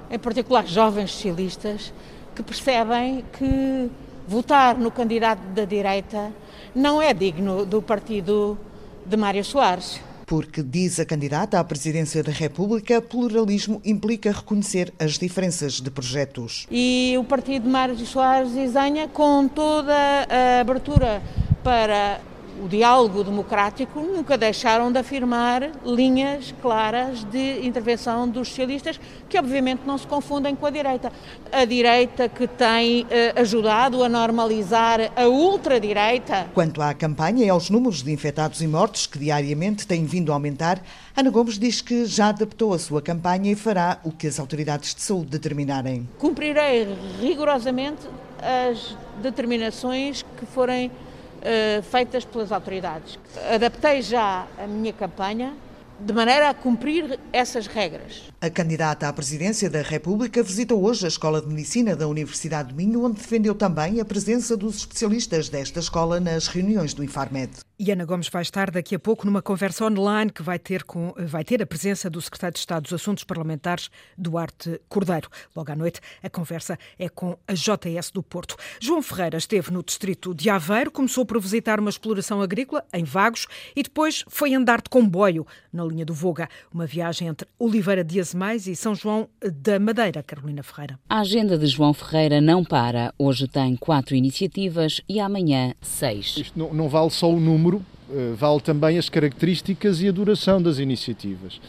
em 0.08 0.18
particular 0.18 0.64
jovens 0.64 1.10
socialistas, 1.10 1.92
que 2.36 2.42
percebem 2.44 3.24
que 3.36 3.90
votar 4.28 4.78
no 4.78 4.92
candidato 4.92 5.40
da 5.56 5.64
direita 5.64 6.32
não 6.72 7.02
é 7.02 7.12
digno 7.12 7.66
do 7.66 7.82
partido 7.82 8.56
de 9.04 9.16
Mário 9.16 9.44
Soares. 9.44 10.00
Porque, 10.28 10.62
diz 10.62 11.00
a 11.00 11.06
candidata 11.06 11.58
à 11.58 11.64
presidência 11.64 12.22
da 12.22 12.30
República, 12.30 13.00
pluralismo 13.00 13.80
implica 13.82 14.30
reconhecer 14.30 14.92
as 14.98 15.12
diferenças 15.12 15.80
de 15.80 15.90
projetos. 15.90 16.66
E 16.70 17.14
o 17.18 17.24
partido 17.24 17.62
de 17.62 17.68
Mário 17.70 17.96
Soares 17.96 18.54
Isanha, 18.54 19.08
com 19.08 19.48
toda 19.48 19.94
a 20.28 20.60
abertura 20.60 21.22
para 21.64 22.20
o 22.62 22.68
diálogo 22.68 23.24
democrático, 23.24 24.00
nunca 24.00 24.36
deixaram 24.36 24.90
de 24.90 24.98
afirmar 24.98 25.70
linhas 25.84 26.54
claras 26.60 27.24
de 27.24 27.66
intervenção 27.66 28.28
dos 28.28 28.48
socialistas, 28.48 29.00
que 29.28 29.38
obviamente 29.38 29.82
não 29.86 29.96
se 29.96 30.06
confundem 30.06 30.54
com 30.54 30.66
a 30.66 30.70
direita. 30.70 31.12
A 31.52 31.64
direita 31.64 32.28
que 32.28 32.46
tem 32.46 33.06
eh, 33.10 33.32
ajudado 33.36 34.02
a 34.02 34.08
normalizar 34.08 35.12
a 35.16 35.26
ultradireita. 35.26 36.48
Quanto 36.54 36.82
à 36.82 36.94
campanha 36.94 37.44
e 37.44 37.48
aos 37.48 37.70
números 37.70 38.02
de 38.02 38.12
infectados 38.12 38.60
e 38.60 38.66
mortos 38.66 39.06
que 39.06 39.18
diariamente 39.18 39.86
têm 39.86 40.04
vindo 40.04 40.32
a 40.32 40.34
aumentar, 40.34 40.82
Ana 41.16 41.30
Gomes 41.30 41.58
diz 41.58 41.80
que 41.80 42.06
já 42.06 42.28
adaptou 42.28 42.72
a 42.74 42.78
sua 42.78 43.02
campanha 43.02 43.50
e 43.50 43.54
fará 43.54 43.98
o 44.04 44.12
que 44.12 44.26
as 44.26 44.38
autoridades 44.38 44.94
de 44.94 45.02
saúde 45.02 45.30
determinarem. 45.30 46.08
Cumprirei 46.18 46.88
rigorosamente 47.20 48.06
as 48.40 48.96
determinações 49.22 50.24
que 50.38 50.46
forem 50.46 50.90
uh, 51.38 51.82
feitas 51.82 52.24
pelas 52.24 52.52
autoridades. 52.52 53.18
Adaptei 53.54 54.02
já 54.02 54.46
a 54.58 54.66
minha 54.66 54.92
campanha 54.92 55.54
de 56.00 56.12
maneira 56.12 56.50
a 56.50 56.54
cumprir 56.54 57.18
essas 57.32 57.66
regras. 57.66 58.22
A 58.40 58.48
candidata 58.48 59.08
à 59.08 59.12
presidência 59.12 59.68
da 59.68 59.82
República 59.82 60.42
visitou 60.42 60.84
hoje 60.84 61.04
a 61.04 61.08
Escola 61.08 61.40
de 61.40 61.48
Medicina 61.48 61.96
da 61.96 62.06
Universidade 62.06 62.68
de 62.68 62.74
Minho, 62.74 63.04
onde 63.04 63.20
defendeu 63.20 63.54
também 63.54 64.00
a 64.00 64.04
presença 64.04 64.56
dos 64.56 64.76
especialistas 64.76 65.48
desta 65.48 65.80
escola 65.80 66.20
nas 66.20 66.46
reuniões 66.46 66.94
do 66.94 67.02
Infarmed. 67.02 67.50
E 67.80 67.92
Ana 67.92 68.04
Gomes 68.04 68.28
vai 68.28 68.42
estar 68.42 68.72
daqui 68.72 68.96
a 68.96 68.98
pouco 68.98 69.24
numa 69.24 69.40
conversa 69.40 69.84
online 69.84 70.32
que 70.32 70.42
vai 70.42 70.58
ter, 70.58 70.82
com, 70.82 71.14
vai 71.16 71.44
ter 71.44 71.62
a 71.62 71.66
presença 71.66 72.10
do 72.10 72.20
secretário 72.20 72.54
de 72.54 72.58
Estado 72.58 72.82
dos 72.82 72.92
Assuntos 72.92 73.22
Parlamentares, 73.22 73.88
Duarte 74.16 74.80
Cordeiro. 74.88 75.28
Logo 75.54 75.70
à 75.70 75.76
noite, 75.76 76.00
a 76.20 76.28
conversa 76.28 76.76
é 76.98 77.08
com 77.08 77.38
a 77.46 77.52
JS 77.52 78.10
do 78.12 78.20
Porto. 78.20 78.56
João 78.80 79.00
Ferreira 79.00 79.38
esteve 79.38 79.70
no 79.70 79.84
distrito 79.84 80.34
de 80.34 80.50
Aveiro, 80.50 80.90
começou 80.90 81.24
por 81.24 81.40
visitar 81.40 81.78
uma 81.78 81.88
exploração 81.88 82.42
agrícola 82.42 82.84
em 82.92 83.04
Vagos 83.04 83.46
e 83.76 83.84
depois 83.84 84.24
foi 84.26 84.54
andar 84.54 84.82
de 84.82 84.90
comboio 84.90 85.46
na 85.72 85.84
linha 85.84 86.04
do 86.04 86.12
Voga, 86.12 86.48
uma 86.74 86.84
viagem 86.84 87.28
entre 87.28 87.46
Oliveira 87.60 88.02
de 88.02 88.18
Azemais 88.18 88.66
e 88.66 88.74
São 88.74 88.92
João 88.92 89.28
da 89.40 89.78
Madeira. 89.78 90.20
Carolina 90.24 90.64
Ferreira. 90.64 90.98
A 91.08 91.20
agenda 91.20 91.56
de 91.56 91.68
João 91.68 91.94
Ferreira 91.94 92.40
não 92.40 92.64
para. 92.64 93.14
Hoje 93.16 93.46
tem 93.46 93.76
quatro 93.76 94.16
iniciativas 94.16 95.00
e 95.08 95.20
amanhã 95.20 95.74
seis. 95.80 96.36
Isto 96.36 96.58
não, 96.58 96.74
não 96.74 96.88
vale 96.88 97.10
só 97.10 97.30
o 97.30 97.38
número 97.38 97.67
número, 97.68 97.84
eh, 98.10 98.34
vale 98.36 98.60
também 98.60 98.98
as 98.98 99.08
características 99.08 100.00
e 100.00 100.08
a 100.08 100.12
duração 100.12 100.60
das 100.60 100.78
iniciativas. 100.78 101.60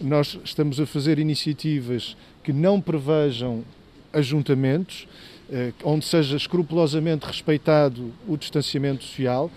Nós 0.00 0.38
estamos 0.44 0.80
a 0.80 0.86
fazer 0.86 1.18
iniciativas 1.18 2.16
que 2.42 2.52
não 2.52 2.80
prevejam 2.80 3.64
ajuntamentos, 4.12 5.06
eh, 5.50 5.72
onde 5.84 6.04
seja 6.04 6.36
escrupulosamente 6.36 7.26
respeitado 7.26 8.12
o 8.26 8.36
distanciamento 8.36 9.04
social, 9.04 9.50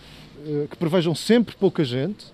eh, 0.45 0.67
que 0.69 0.77
prevejam 0.77 1.15
sempre 1.15 1.55
pouca 1.55 1.83
gente, 1.83 2.25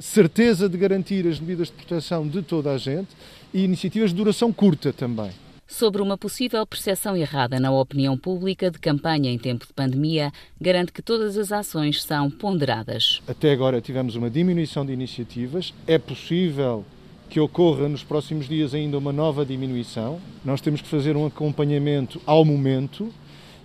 certeza 0.00 0.68
de 0.68 0.76
garantir 0.76 1.26
as 1.26 1.38
medidas 1.38 1.68
de 1.68 1.74
proteção 1.74 2.26
de 2.26 2.42
toda 2.42 2.72
a 2.72 2.78
gente 2.78 3.10
e 3.52 3.62
iniciativas 3.62 4.10
de 4.10 4.16
duração 4.16 4.52
curta 4.52 4.92
também 4.92 5.30
sobre 5.72 6.02
uma 6.02 6.18
possível 6.18 6.66
percepção 6.66 7.16
errada 7.16 7.58
na 7.58 7.72
opinião 7.72 8.16
pública 8.16 8.70
de 8.70 8.78
campanha 8.78 9.30
em 9.30 9.38
tempo 9.38 9.66
de 9.66 9.72
pandemia, 9.72 10.30
garante 10.60 10.92
que 10.92 11.02
todas 11.02 11.36
as 11.38 11.50
ações 11.50 12.02
são 12.02 12.30
ponderadas. 12.30 13.20
Até 13.26 13.52
agora 13.52 13.80
tivemos 13.80 14.14
uma 14.14 14.28
diminuição 14.28 14.84
de 14.84 14.92
iniciativas. 14.92 15.72
É 15.86 15.98
possível 15.98 16.84
que 17.30 17.40
ocorra 17.40 17.88
nos 17.88 18.04
próximos 18.04 18.46
dias 18.46 18.74
ainda 18.74 18.98
uma 18.98 19.12
nova 19.12 19.44
diminuição. 19.46 20.20
Nós 20.44 20.60
temos 20.60 20.82
que 20.82 20.88
fazer 20.88 21.16
um 21.16 21.26
acompanhamento 21.26 22.20
ao 22.26 22.44
momento. 22.44 23.10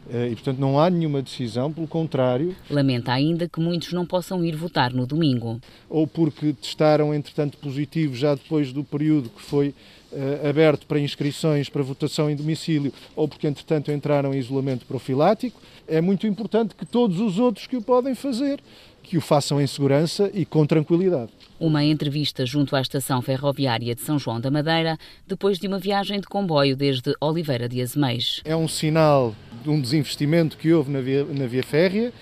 Eh, 0.09 0.29
e, 0.29 0.35
portanto, 0.35 0.57
não 0.57 0.79
há 0.79 0.89
nenhuma 0.89 1.21
decisão, 1.21 1.73
pelo 1.73 1.85
contrário. 1.85 2.55
Lamenta 2.69 3.11
ainda 3.11 3.49
que 3.49 3.59
muitos 3.59 3.91
não 3.91 4.05
possam 4.05 4.43
ir 4.45 4.55
votar 4.55 4.93
no 4.93 5.05
domingo. 5.05 5.59
Ou 5.89 6.07
porque 6.07 6.53
testaram, 6.53 7.13
entretanto, 7.13 7.57
positivo 7.57 8.15
já 8.15 8.33
depois 8.33 8.71
do 8.71 8.85
período 8.85 9.29
que 9.29 9.41
foi 9.41 9.75
aberto 10.47 10.85
para 10.85 10.99
inscrições 10.99 11.69
para 11.69 11.83
votação 11.83 12.29
em 12.29 12.35
domicílio 12.35 12.93
ou 13.15 13.27
porque, 13.27 13.47
entretanto, 13.47 13.91
entraram 13.91 14.33
em 14.33 14.37
isolamento 14.37 14.85
profilático. 14.85 15.61
É 15.87 16.01
muito 16.01 16.27
importante 16.27 16.75
que 16.75 16.85
todos 16.85 17.19
os 17.19 17.39
outros 17.39 17.67
que 17.67 17.77
o 17.77 17.81
podem 17.81 18.13
fazer, 18.15 18.59
que 19.03 19.17
o 19.17 19.21
façam 19.21 19.61
em 19.61 19.67
segurança 19.67 20.29
e 20.33 20.45
com 20.45 20.65
tranquilidade. 20.65 21.31
Uma 21.59 21.83
entrevista 21.83 22.45
junto 22.45 22.75
à 22.75 22.81
estação 22.81 23.21
ferroviária 23.21 23.95
de 23.95 24.01
São 24.01 24.19
João 24.19 24.39
da 24.39 24.51
Madeira, 24.51 24.97
depois 25.25 25.57
de 25.57 25.67
uma 25.67 25.79
viagem 25.79 26.19
de 26.19 26.27
comboio 26.27 26.75
desde 26.75 27.15
Oliveira 27.21 27.69
de 27.69 27.81
Azeméis. 27.81 28.41
É 28.43 28.55
um 28.55 28.67
sinal 28.67 29.33
de 29.63 29.69
um 29.69 29.79
desinvestimento 29.79 30.57
que 30.57 30.73
houve 30.73 30.91
na 30.91 30.99
via, 30.99 31.23
na 31.23 31.47
via 31.47 31.63
férrea 31.63 32.13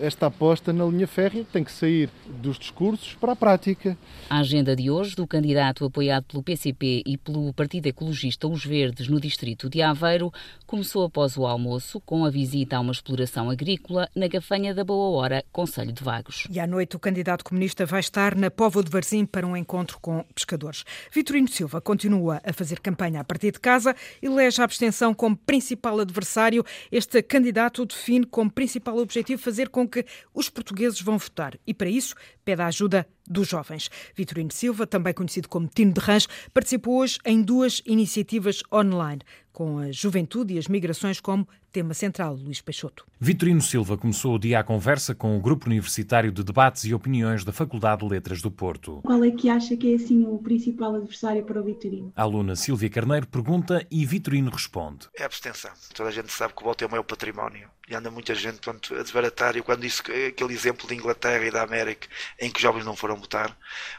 esta 0.00 0.26
aposta 0.26 0.72
na 0.72 0.84
linha 0.84 1.06
férrea 1.06 1.44
tem 1.52 1.62
que 1.62 1.72
sair 1.72 2.10
dos 2.26 2.58
discursos 2.58 3.14
para 3.14 3.32
a 3.32 3.36
prática. 3.36 3.96
A 4.28 4.38
agenda 4.38 4.74
de 4.74 4.90
hoje 4.90 5.14
do 5.14 5.26
candidato 5.26 5.84
apoiado 5.84 6.24
pelo 6.24 6.42
PCP 6.42 7.02
e 7.06 7.16
pelo 7.16 7.52
Partido 7.52 7.86
Ecologista 7.86 8.48
Os 8.48 8.64
Verdes 8.64 9.08
no 9.08 9.20
distrito 9.20 9.68
de 9.68 9.82
Aveiro 9.82 10.32
começou 10.66 11.04
após 11.04 11.36
o 11.36 11.46
almoço 11.46 12.00
com 12.00 12.24
a 12.24 12.30
visita 12.30 12.76
a 12.76 12.80
uma 12.80 12.92
exploração 12.92 13.50
agrícola 13.50 14.08
na 14.14 14.28
Gafanha 14.28 14.74
da 14.74 14.84
Boa 14.84 15.16
Hora, 15.16 15.44
Conselho 15.52 15.92
de 15.92 16.02
Vagos. 16.02 16.46
E 16.50 16.58
à 16.58 16.66
noite 16.66 16.96
o 16.96 16.98
candidato 16.98 17.44
comunista 17.44 17.86
vai 17.86 18.00
estar 18.00 18.34
na 18.34 18.50
Póvoa 18.50 18.82
de 18.82 18.90
Varzim 18.90 19.24
para 19.24 19.46
um 19.46 19.56
encontro 19.56 19.98
com 20.00 20.24
pescadores. 20.34 20.84
Vitorino 21.12 21.48
Silva 21.48 21.80
continua 21.80 22.40
a 22.44 22.52
fazer 22.52 22.80
campanha 22.80 23.20
a 23.20 23.24
partir 23.24 23.52
de 23.52 23.60
casa 23.60 23.94
e 24.22 24.26
elege 24.26 24.60
a 24.60 24.64
abstenção 24.64 25.14
como 25.14 25.36
principal 25.36 26.00
adversário. 26.00 26.64
Este 26.90 27.22
candidato 27.22 27.86
define 27.86 28.26
como 28.26 28.50
principal 28.50 28.98
objetivo 28.98 29.40
fazer 29.40 29.68
com 29.68 29.83
que 29.86 30.04
os 30.32 30.48
portugueses 30.48 31.00
vão 31.00 31.18
votar 31.18 31.58
e, 31.66 31.74
para 31.74 31.88
isso, 31.88 32.14
pede 32.44 32.62
a 32.62 32.66
ajuda 32.66 33.06
dos 33.26 33.48
jovens. 33.48 33.90
Vitorino 34.14 34.52
Silva, 34.52 34.86
também 34.86 35.14
conhecido 35.14 35.48
como 35.48 35.66
Tino 35.66 35.92
de 35.92 36.00
Rãs, 36.00 36.28
participou 36.52 36.98
hoje 36.98 37.18
em 37.24 37.42
duas 37.42 37.82
iniciativas 37.86 38.62
online, 38.72 39.20
com 39.54 39.78
a 39.78 39.92
juventude 39.92 40.54
e 40.54 40.58
as 40.58 40.66
migrações 40.66 41.20
como 41.20 41.48
tema 41.72 41.94
central, 41.94 42.34
Luís 42.34 42.60
Peixoto. 42.60 43.06
Vitorino 43.20 43.62
Silva 43.62 43.96
começou 43.96 44.34
o 44.34 44.38
dia 44.38 44.58
à 44.58 44.64
conversa 44.64 45.14
com 45.14 45.36
o 45.36 45.40
Grupo 45.40 45.66
Universitário 45.66 46.30
de 46.30 46.42
Debates 46.42 46.84
e 46.84 46.92
Opiniões 46.92 47.44
da 47.44 47.52
Faculdade 47.52 48.04
de 48.04 48.12
Letras 48.12 48.42
do 48.42 48.50
Porto. 48.50 49.00
Qual 49.02 49.24
é 49.24 49.30
que 49.30 49.48
acha 49.48 49.76
que 49.76 49.92
é 49.92 49.96
assim 49.96 50.26
o 50.26 50.38
principal 50.38 50.96
adversário 50.96 51.44
para 51.44 51.60
o 51.60 51.64
Vitorino? 51.64 52.12
A 52.14 52.22
aluna 52.22 52.56
Silvia 52.56 52.90
Carneiro 52.90 53.26
pergunta 53.26 53.86
e 53.90 54.04
Vitorino 54.04 54.50
responde. 54.50 55.08
É 55.16 55.22
a 55.22 55.26
abstenção. 55.26 55.70
Toda 55.94 56.10
a 56.10 56.12
gente 56.12 56.32
sabe 56.32 56.52
que 56.52 56.62
o 56.62 56.64
voto 56.64 56.82
é 56.82 56.86
o 56.86 56.90
maior 56.90 57.04
património 57.04 57.68
e 57.88 57.94
anda 57.94 58.10
muita 58.10 58.34
gente 58.34 58.58
pronto, 58.58 58.94
a 58.94 59.02
desbaratar. 59.02 59.56
Eu 59.56 59.64
quando 59.64 59.80
disse 59.80 60.00
aquele 60.00 60.54
exemplo 60.54 60.86
de 60.86 60.94
Inglaterra 60.94 61.44
e 61.44 61.50
da 61.50 61.62
América 61.62 62.08
em 62.40 62.50
que 62.50 62.56
os 62.56 62.62
jovens 62.62 62.84
não 62.84 62.96
foram 62.96 63.16
votar, 63.16 63.56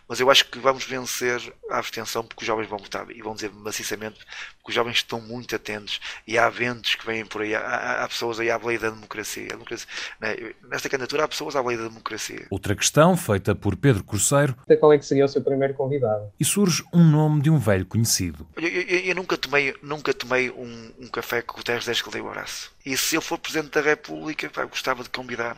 mas 0.07 0.19
eu 0.19 0.29
acho 0.29 0.49
que 0.49 0.59
vamos 0.59 0.85
vencer 0.85 1.53
a 1.69 1.77
abstenção 1.77 2.23
porque 2.23 2.43
os 2.43 2.47
jovens 2.47 2.67
vão 2.67 2.79
votar 2.79 3.09
e 3.11 3.21
vão 3.21 3.35
dizer 3.35 3.51
maciçamente 3.51 4.19
porque 4.57 4.69
os 4.69 4.75
jovens 4.75 4.95
estão 4.97 5.21
muito 5.21 5.44
atentos 5.53 5.99
e 6.27 6.37
há 6.37 6.49
ventos 6.49 6.95
que 6.95 7.05
vêm 7.05 7.25
por 7.25 7.41
aí, 7.41 7.53
há, 7.53 8.03
há 8.03 8.07
pessoas 8.07 8.39
aí 8.39 8.49
à 8.49 8.57
lei 8.57 8.77
da 8.77 8.89
democracia. 8.89 9.47
democracia 9.47 9.87
né? 10.19 10.35
Nesta 10.69 10.89
candidatura 10.89 11.25
há 11.25 11.27
pessoas 11.27 11.55
à 11.55 11.61
lei 11.61 11.77
da 11.77 11.83
democracia. 11.83 12.47
Outra 12.49 12.75
questão 12.75 13.15
feita 13.17 13.53
por 13.53 13.75
Pedro 13.75 14.03
Cruzeiro. 14.03 14.55
Qual 14.79 14.93
é 14.93 14.97
que 14.97 15.05
seria 15.05 15.25
o 15.25 15.27
seu 15.27 15.41
primeiro 15.41 15.73
convidado? 15.73 16.31
E 16.39 16.45
surge 16.45 16.83
um 16.93 17.03
nome 17.03 17.41
de 17.41 17.49
um 17.49 17.57
velho 17.57 17.85
conhecido. 17.85 18.47
Eu, 18.55 18.67
eu, 18.67 18.99
eu 18.99 19.15
nunca 19.15 19.37
tomei, 19.37 19.75
nunca 19.81 20.13
tomei 20.13 20.49
um, 20.49 20.91
um 20.99 21.07
café 21.07 21.41
com 21.41 21.59
o 21.59 21.63
Teres 21.63 21.85
10 21.85 22.01
que 22.01 22.11
dei 22.11 22.21
o 22.21 22.29
abraço. 22.29 22.71
E 22.85 22.95
se 22.97 23.15
ele 23.15 23.23
for 23.23 23.37
Presidente 23.37 23.71
da 23.71 23.81
República, 23.81 24.49
pá, 24.49 24.65
gostava 24.65 25.03
de 25.03 25.09
convidar. 25.09 25.57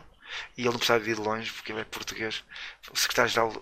E 0.56 0.62
ele 0.62 0.70
não 0.70 0.76
precisava 0.76 1.02
vir 1.02 1.16
de 1.16 1.22
longe, 1.22 1.50
porque 1.52 1.72
ele 1.72 1.80
é 1.80 1.84
português. 1.84 2.44
O 2.92 2.98
secretário-geral 2.98 3.52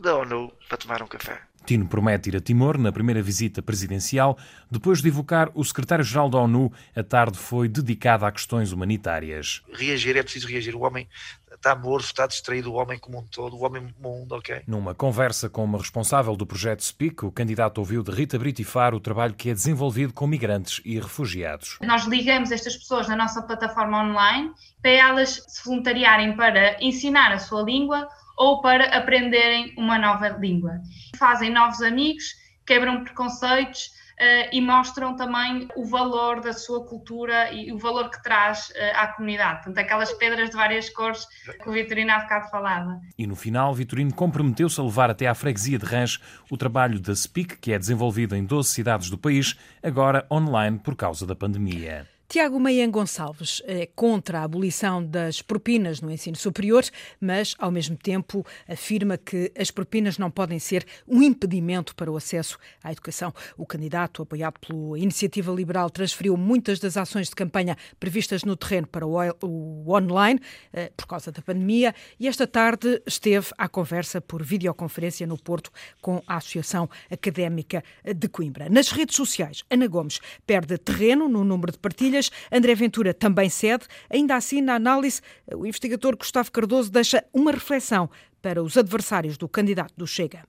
da 0.00 0.16
ONU 0.16 0.52
para 0.68 0.78
tomar 0.78 1.02
um 1.02 1.06
café. 1.06 1.40
Tino 1.64 1.88
promete 1.88 2.28
ir 2.28 2.36
a 2.36 2.40
Timor 2.40 2.76
na 2.76 2.92
primeira 2.92 3.22
visita 3.22 3.62
presidencial. 3.62 4.36
Depois 4.70 5.00
de 5.00 5.08
evocar 5.08 5.50
o 5.54 5.64
secretário-geral 5.64 6.28
da 6.28 6.38
ONU, 6.38 6.70
a 6.94 7.02
tarde 7.02 7.38
foi 7.38 7.68
dedicada 7.68 8.26
a 8.26 8.32
questões 8.32 8.70
humanitárias. 8.70 9.62
Reagir, 9.72 10.16
é 10.16 10.22
preciso 10.22 10.46
reagir. 10.46 10.76
O 10.76 10.82
homem 10.82 11.08
está 11.54 11.74
morto, 11.74 12.04
está 12.04 12.26
distraído, 12.26 12.70
o 12.70 12.74
homem 12.74 12.98
como 12.98 13.18
um 13.18 13.22
todo, 13.22 13.56
o 13.56 13.64
homem 13.64 13.94
mundo, 13.98 14.32
ok? 14.32 14.62
Numa 14.66 14.94
conversa 14.94 15.48
com 15.48 15.64
uma 15.64 15.78
responsável 15.78 16.36
do 16.36 16.44
projeto 16.44 16.84
SPIC, 16.84 17.24
o 17.24 17.32
candidato 17.32 17.78
ouviu 17.78 18.02
de 18.02 18.10
Rita 18.10 18.38
Brito 18.38 18.62
Faro 18.64 18.98
o 18.98 19.00
trabalho 19.00 19.32
que 19.32 19.48
é 19.48 19.54
desenvolvido 19.54 20.12
com 20.12 20.26
migrantes 20.26 20.82
e 20.84 21.00
refugiados. 21.00 21.78
Nós 21.80 22.04
ligamos 22.04 22.52
estas 22.52 22.76
pessoas 22.76 23.08
na 23.08 23.16
nossa 23.16 23.40
plataforma 23.42 24.02
online 24.02 24.52
para 24.82 24.90
elas 24.90 25.42
se 25.48 25.64
voluntariarem 25.64 26.36
para 26.36 26.76
ensinar 26.84 27.32
a 27.32 27.38
sua 27.38 27.62
língua 27.62 28.06
ou 28.36 28.60
para 28.60 28.96
aprenderem 28.96 29.74
uma 29.76 29.98
nova 29.98 30.28
língua. 30.28 30.80
Fazem 31.18 31.50
novos 31.50 31.80
amigos, 31.82 32.24
quebram 32.66 33.04
preconceitos 33.04 33.86
uh, 34.14 34.48
e 34.52 34.60
mostram 34.60 35.16
também 35.16 35.68
o 35.76 35.84
valor 35.84 36.40
da 36.40 36.52
sua 36.52 36.84
cultura 36.84 37.52
e 37.52 37.72
o 37.72 37.78
valor 37.78 38.10
que 38.10 38.22
traz 38.22 38.70
uh, 38.70 38.72
à 38.94 39.06
comunidade. 39.08 39.64
Portanto, 39.64 39.78
aquelas 39.78 40.12
pedras 40.12 40.50
de 40.50 40.56
várias 40.56 40.88
cores 40.90 41.26
que 41.62 41.68
o 41.68 41.72
Vitorino 41.72 42.12
há 42.12 42.20
bocado 42.20 42.50
falava. 42.50 43.00
E 43.18 43.26
no 43.26 43.36
final, 43.36 43.74
Vitorino 43.74 44.12
comprometeu-se 44.12 44.80
a 44.80 44.84
levar 44.84 45.10
até 45.10 45.26
à 45.26 45.34
freguesia 45.34 45.78
de 45.78 45.84
Rãs 45.84 46.20
o 46.50 46.56
trabalho 46.56 47.00
da 47.00 47.14
SPIC, 47.14 47.58
que 47.58 47.72
é 47.72 47.78
desenvolvido 47.78 48.34
em 48.34 48.44
12 48.44 48.68
cidades 48.68 49.10
do 49.10 49.18
país, 49.18 49.58
agora 49.82 50.26
online 50.30 50.78
por 50.78 50.96
causa 50.96 51.26
da 51.26 51.34
pandemia. 51.34 52.13
Tiago 52.34 52.58
Meian 52.58 52.90
Gonçalves 52.90 53.62
é 53.64 53.86
contra 53.86 54.40
a 54.40 54.42
abolição 54.42 55.06
das 55.06 55.40
propinas 55.40 56.00
no 56.00 56.10
ensino 56.10 56.36
superior, 56.36 56.82
mas, 57.20 57.54
ao 57.60 57.70
mesmo 57.70 57.96
tempo, 57.96 58.44
afirma 58.66 59.16
que 59.16 59.52
as 59.56 59.70
propinas 59.70 60.18
não 60.18 60.32
podem 60.32 60.58
ser 60.58 60.84
um 61.06 61.22
impedimento 61.22 61.94
para 61.94 62.10
o 62.10 62.16
acesso 62.16 62.58
à 62.82 62.90
educação. 62.90 63.32
O 63.56 63.64
candidato, 63.64 64.20
apoiado 64.20 64.58
pela 64.58 64.98
Iniciativa 64.98 65.52
Liberal, 65.52 65.88
transferiu 65.88 66.36
muitas 66.36 66.80
das 66.80 66.96
ações 66.96 67.28
de 67.28 67.36
campanha 67.36 67.76
previstas 68.00 68.42
no 68.42 68.56
terreno 68.56 68.88
para 68.88 69.06
o 69.06 69.88
online 69.88 70.40
eh, 70.72 70.90
por 70.96 71.06
causa 71.06 71.30
da 71.30 71.40
pandemia 71.40 71.94
e 72.18 72.26
esta 72.26 72.48
tarde 72.48 73.00
esteve 73.06 73.46
à 73.56 73.68
conversa 73.68 74.20
por 74.20 74.42
videoconferência 74.42 75.24
no 75.24 75.38
Porto 75.38 75.70
com 76.02 76.20
a 76.26 76.38
Associação 76.38 76.90
Académica 77.08 77.84
de 78.04 78.28
Coimbra. 78.28 78.68
Nas 78.68 78.90
redes 78.90 79.14
sociais, 79.14 79.62
Ana 79.70 79.86
Gomes 79.86 80.18
perde 80.44 80.76
terreno 80.78 81.28
no 81.28 81.44
número 81.44 81.70
de 81.70 81.78
partilhas 81.78 82.23
André 82.50 82.74
Ventura 82.74 83.14
também 83.14 83.48
cede. 83.48 83.86
Ainda 84.10 84.36
assim, 84.36 84.60
na 84.60 84.74
análise, 84.74 85.20
o 85.52 85.66
investigador 85.66 86.16
Gustavo 86.16 86.50
Cardoso 86.50 86.90
deixa 86.90 87.24
uma 87.32 87.52
reflexão 87.52 88.10
para 88.40 88.62
os 88.62 88.76
adversários 88.76 89.36
do 89.38 89.48
candidato 89.48 89.94
do 89.96 90.06
Chega. 90.06 90.44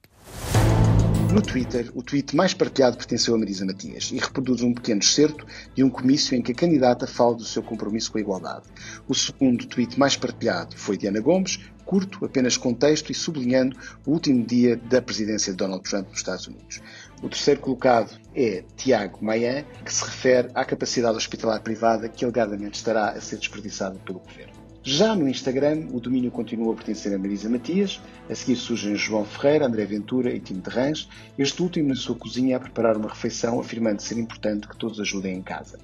No 1.35 1.41
Twitter, 1.41 1.91
o 1.93 2.01
tweet 2.01 2.33
mais 2.33 2.53
partilhado 2.53 2.95
pertenceu 2.95 3.35
a 3.35 3.37
Marisa 3.37 3.65
Matias 3.65 4.09
e 4.13 4.17
reproduz 4.17 4.61
um 4.61 4.73
pequeno 4.73 5.01
excerto 5.01 5.45
de 5.75 5.83
um 5.83 5.89
comício 5.89 6.33
em 6.33 6.41
que 6.41 6.53
a 6.53 6.55
candidata 6.55 7.05
fala 7.05 7.35
do 7.35 7.43
seu 7.43 7.61
compromisso 7.61 8.09
com 8.09 8.17
a 8.17 8.21
igualdade. 8.21 8.65
O 9.05 9.13
segundo 9.13 9.65
tweet 9.65 9.99
mais 9.99 10.15
partilhado 10.15 10.77
foi 10.77 10.97
de 10.97 11.07
Ana 11.07 11.19
Gomes, 11.19 11.59
curto, 11.83 12.23
apenas 12.23 12.55
com 12.55 12.73
texto 12.73 13.11
e 13.11 13.13
sublinhando 13.13 13.77
o 14.05 14.11
último 14.11 14.45
dia 14.45 14.77
da 14.77 15.01
presidência 15.01 15.51
de 15.51 15.57
Donald 15.57 15.83
Trump 15.83 16.07
nos 16.07 16.19
Estados 16.19 16.47
Unidos. 16.47 16.81
O 17.21 17.29
terceiro 17.29 17.59
colocado 17.59 18.17
é 18.35 18.63
Tiago 18.75 19.23
Maia, 19.23 19.65
que 19.83 19.93
se 19.93 20.03
refere 20.03 20.49
à 20.53 20.63
capacidade 20.63 21.17
hospitalar 21.17 21.61
privada 21.61 22.09
que 22.09 22.23
alegadamente 22.23 22.75
estará 22.75 23.09
a 23.09 23.21
ser 23.21 23.37
desperdiçada 23.37 23.97
pelo 24.05 24.19
governo. 24.19 24.54
Já 24.87 25.15
no 25.15 25.27
Instagram, 25.27 25.87
o 25.93 25.99
domínio 25.99 26.29
continua 26.29 26.71
a 26.71 26.75
pertencer 26.75 27.11
a 27.11 27.17
Marisa 27.17 27.49
Matias, 27.49 27.99
a 28.29 28.35
seguir 28.35 28.55
surgem 28.55 28.95
João 28.95 29.25
Ferreira, 29.25 29.65
André 29.65 29.83
Ventura 29.83 30.31
e 30.31 30.39
Timo 30.39 30.61
de 30.61 30.69
Rãs, 30.69 31.09
este 31.39 31.59
último 31.63 31.89
na 31.89 31.95
sua 31.95 32.15
cozinha 32.15 32.57
a 32.57 32.59
preparar 32.59 32.95
uma 32.95 33.09
refeição, 33.09 33.59
afirmando 33.59 34.03
ser 34.03 34.19
importante 34.19 34.67
que 34.67 34.77
todos 34.77 34.99
ajudem 34.99 35.37
em 35.37 35.41
casa. 35.41 35.79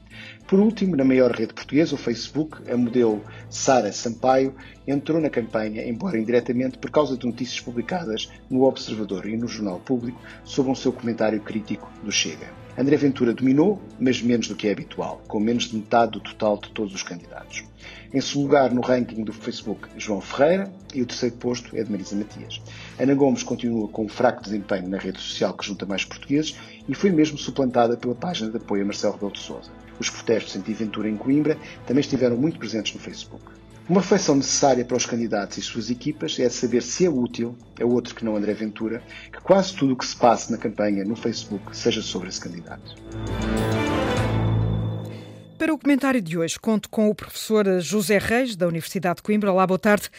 Por 0.48 0.60
último, 0.60 0.96
na 0.96 1.03
maior 1.03 1.31
rede 1.31 1.51
portuguesa, 1.51 1.96
o 1.96 1.98
Facebook, 1.98 2.62
a 2.72 2.77
modelo 2.77 3.24
Sara 3.50 3.91
Sampaio 3.91 4.53
entrou 4.86 5.20
na 5.20 5.31
campanha, 5.31 5.84
embora 5.84 6.20
indiretamente, 6.20 6.77
por 6.77 6.91
causa 6.91 7.17
de 7.17 7.25
notícias 7.25 7.60
publicadas 7.60 8.29
no 8.51 8.65
Observador 8.65 9.25
e 9.25 9.36
no 9.36 9.48
Jornal 9.48 9.79
Público 9.79 10.22
sobre 10.43 10.72
um 10.72 10.75
seu 10.75 10.93
comentário 10.93 11.41
crítico 11.41 11.91
do 12.03 12.12
Chega. 12.12 12.53
André 12.78 12.96
Ventura 12.96 13.34
dominou, 13.34 13.82
mas 14.00 14.22
menos 14.22 14.48
do 14.48 14.56
que 14.56 14.68
é 14.68 14.72
habitual, 14.72 15.22
com 15.28 15.40
menos 15.40 15.66
de 15.66 15.75
metade 15.75 16.12
do 16.12 16.22
total 16.22 16.58
de 16.58 16.70
todos 16.70 16.94
os 16.94 17.04
candidatos. 17.04 17.66
Em 18.13 18.22
segundo 18.22 18.44
lugar, 18.44 18.74
no 18.74 18.82
ranking 18.82 19.24
do 19.24 19.34
Facebook, 19.34 19.90
João 19.98 20.22
Ferreira 20.22 20.72
e 20.94 21.01
o 21.01 21.06
terceiro 21.06 21.36
posto 21.36 21.75
é 21.75 21.84
de 21.84 21.92
Marisa 21.92 22.16
Matias. 22.16 22.62
Ana 22.98 23.13
Gomes 23.13 23.44
continua 23.44 23.88
com 23.90 24.06
um 24.06 24.10
fraco 24.10 24.42
desempenho 24.42 24.88
na 24.88 24.98
rede 24.98 25.20
social 25.20 25.54
que 25.54 25.66
junta 25.66 25.86
mais 25.86 26.06
portugueses 26.06 26.56
e 26.88 26.96
foi 26.96 27.10
mesmo 27.10 27.38
suplantada 27.38 27.98
pela 27.98 28.16
página 28.16 28.50
de 28.50 28.58
apoio 28.58 28.84
a 28.84 28.86
Marcelo 28.86 29.13
Rebelo 29.13 29.34
de 29.34 29.40
Sousa. 29.40 29.72
Os 30.00 30.10
protestos 30.10 30.56
anti-Ventura 30.56 31.10
em 31.10 31.18
Coimbra 31.18 31.58
também 31.86 32.01
estiveram 32.01 32.38
muito 32.38 32.58
presentes 32.58 32.94
no 32.94 33.00
Facebook. 33.00 33.61
Uma 33.91 34.00
reflexão 34.00 34.38
necessária 34.38 34.86
para 34.86 34.95
os 34.95 35.05
candidatos 35.05 35.57
e 35.57 35.62
suas 35.62 35.89
equipas 35.89 36.39
é 36.39 36.48
saber 36.48 36.81
se 36.81 37.05
é 37.05 37.10
útil, 37.10 37.57
é 37.77 37.83
outro 37.83 38.15
que 38.15 38.24
não 38.24 38.38
André 38.38 38.53
Ventura, 38.53 39.03
que 39.29 39.41
quase 39.41 39.75
tudo 39.75 39.91
o 39.91 39.98
que 39.98 40.05
se 40.05 40.15
passe 40.15 40.50
na 40.50 40.57
campanha 40.57 41.03
no 41.03 41.13
Facebook 41.13 41.75
seja 41.75 42.01
sobre 42.01 42.29
esse 42.29 42.39
candidato. 42.39 42.95
Para 45.57 45.74
o 45.74 45.77
comentário 45.77 46.21
de 46.21 46.38
hoje, 46.38 46.57
conto 46.57 46.89
com 46.89 47.10
o 47.10 47.13
professor 47.13 47.81
José 47.81 48.17
Reis, 48.17 48.55
da 48.55 48.65
Universidade 48.65 49.17
de 49.17 49.24
Coimbra. 49.24 49.51
Olá, 49.51 49.67
boa 49.67 49.77
tarde. 49.77 50.10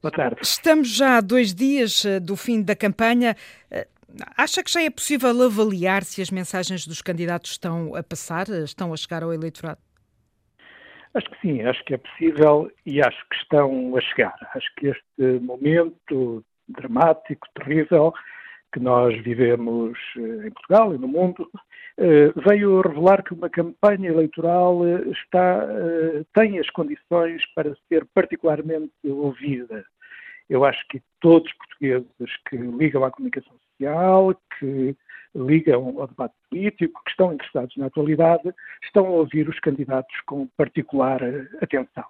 Boa 0.00 0.12
tarde. 0.12 0.36
Estamos 0.40 0.88
já 0.88 1.16
a 1.16 1.20
dois 1.20 1.52
dias 1.52 2.04
eh, 2.04 2.20
do 2.20 2.36
fim 2.36 2.62
da 2.62 2.76
campanha. 2.76 3.36
Eh, 3.68 3.88
acha 4.36 4.62
que 4.62 4.70
já 4.70 4.80
é 4.80 4.88
possível 4.88 5.42
avaliar 5.42 6.04
se 6.04 6.22
as 6.22 6.30
mensagens 6.30 6.86
dos 6.86 7.02
candidatos 7.02 7.50
estão 7.50 7.96
a 7.96 8.02
passar, 8.04 8.48
eh, 8.48 8.62
estão 8.62 8.94
a 8.94 8.96
chegar 8.96 9.24
ao 9.24 9.34
eleitorado? 9.34 9.80
Acho 11.14 11.30
que 11.30 11.40
sim, 11.40 11.62
acho 11.62 11.84
que 11.84 11.94
é 11.94 11.98
possível 11.98 12.70
e 12.86 13.00
acho 13.02 13.28
que 13.28 13.36
estão 13.36 13.96
a 13.96 14.00
chegar. 14.00 14.34
Acho 14.54 14.74
que 14.76 14.88
este 14.88 15.40
momento 15.40 16.42
dramático, 16.66 17.46
terrível, 17.54 18.14
que 18.72 18.80
nós 18.80 19.14
vivemos 19.22 19.98
em 20.16 20.50
Portugal 20.50 20.94
e 20.94 20.98
no 20.98 21.06
mundo, 21.06 21.50
eh, 21.98 22.32
veio 22.48 22.80
revelar 22.80 23.22
que 23.22 23.34
uma 23.34 23.50
campanha 23.50 24.08
eleitoral 24.08 24.86
eh, 24.86 25.10
está, 25.10 25.66
eh, 25.68 26.24
tem 26.32 26.58
as 26.58 26.70
condições 26.70 27.44
para 27.54 27.76
ser 27.88 28.06
particularmente 28.14 28.92
ouvida. 29.04 29.84
Eu 30.48 30.64
acho 30.64 30.82
que 30.88 31.02
todos 31.20 31.50
os 31.50 31.56
portugueses 31.58 32.36
que 32.48 32.56
ligam 32.56 33.04
à 33.04 33.10
comunicação 33.10 33.52
social, 33.58 34.34
que 34.58 34.96
ligam 35.34 36.00
ao 36.00 36.06
debate 36.06 36.34
político, 36.48 37.02
que 37.04 37.10
estão 37.10 37.32
interessados 37.32 37.76
na 37.76 37.86
atualidade, 37.86 38.54
estão 38.84 39.06
a 39.06 39.10
ouvir 39.10 39.48
os 39.48 39.58
candidatos 39.60 40.14
com 40.26 40.46
particular 40.56 41.20
atenção. 41.60 42.04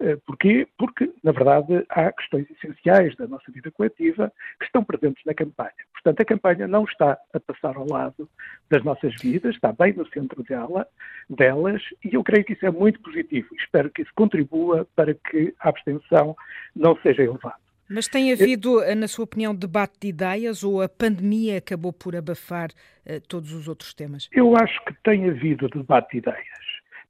Eh, 0.00 0.16
porquê? 0.26 0.66
Porque, 0.76 1.12
na 1.22 1.32
verdade, 1.32 1.84
há 1.88 2.10
questões 2.12 2.46
essenciais 2.50 3.14
da 3.16 3.26
nossa 3.26 3.50
vida 3.52 3.70
coletiva 3.70 4.32
que 4.58 4.66
estão 4.66 4.82
presentes 4.84 5.24
na 5.24 5.34
campanha. 5.34 5.72
Portanto, 5.92 6.20
a 6.20 6.24
campanha 6.24 6.66
não 6.66 6.84
está 6.84 7.18
a 7.32 7.40
passar 7.40 7.76
ao 7.76 7.86
lado 7.86 8.28
das 8.68 8.82
nossas 8.82 9.14
vidas, 9.20 9.54
está 9.54 9.72
bem 9.72 9.92
no 9.92 10.06
centro 10.08 10.42
dela, 10.42 10.86
delas, 11.30 11.82
e 12.04 12.14
eu 12.14 12.24
creio 12.24 12.44
que 12.44 12.54
isso 12.54 12.66
é 12.66 12.70
muito 12.70 13.00
positivo. 13.00 13.48
Espero 13.58 13.90
que 13.90 14.02
isso 14.02 14.12
contribua 14.14 14.86
para 14.96 15.14
que 15.14 15.54
a 15.60 15.68
abstenção 15.68 16.36
não 16.74 16.96
seja 16.96 17.22
elevada. 17.22 17.63
Mas 17.88 18.08
tem 18.08 18.32
havido, 18.32 18.82
eh, 18.82 18.94
na 18.94 19.06
sua 19.06 19.24
opinião, 19.24 19.54
debate 19.54 19.94
de 20.00 20.08
ideias 20.08 20.64
ou 20.64 20.80
a 20.80 20.88
pandemia 20.88 21.58
acabou 21.58 21.92
por 21.92 22.16
abafar 22.16 22.70
uh, 22.70 23.20
todos 23.28 23.52
os 23.52 23.68
outros 23.68 23.92
temas? 23.92 24.28
Eu 24.32 24.56
acho 24.56 24.82
que 24.84 24.94
tem 25.02 25.28
havido 25.28 25.68
debate 25.68 26.12
de 26.12 26.18
ideias. 26.18 26.64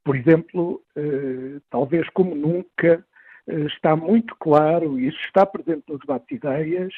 Por 0.05 0.15
exemplo, 0.15 0.83
eh, 0.95 1.59
talvez 1.71 2.07
como 2.09 2.35
nunca, 2.35 3.03
eh, 3.47 3.59
está 3.61 3.95
muito 3.95 4.35
claro, 4.35 4.99
e 4.99 5.07
isso 5.07 5.17
está 5.25 5.47
presente 5.47 5.83
no 5.87 5.97
debate 5.97 6.27
de 6.29 6.35
ideias, 6.35 6.93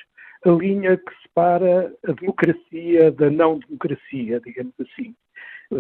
a 0.46 0.50
linha 0.50 0.98
que 0.98 1.22
separa 1.22 1.94
a 2.06 2.12
democracia 2.12 3.10
da 3.12 3.30
não-democracia, 3.32 4.42
digamos 4.42 4.74
assim. 4.82 5.16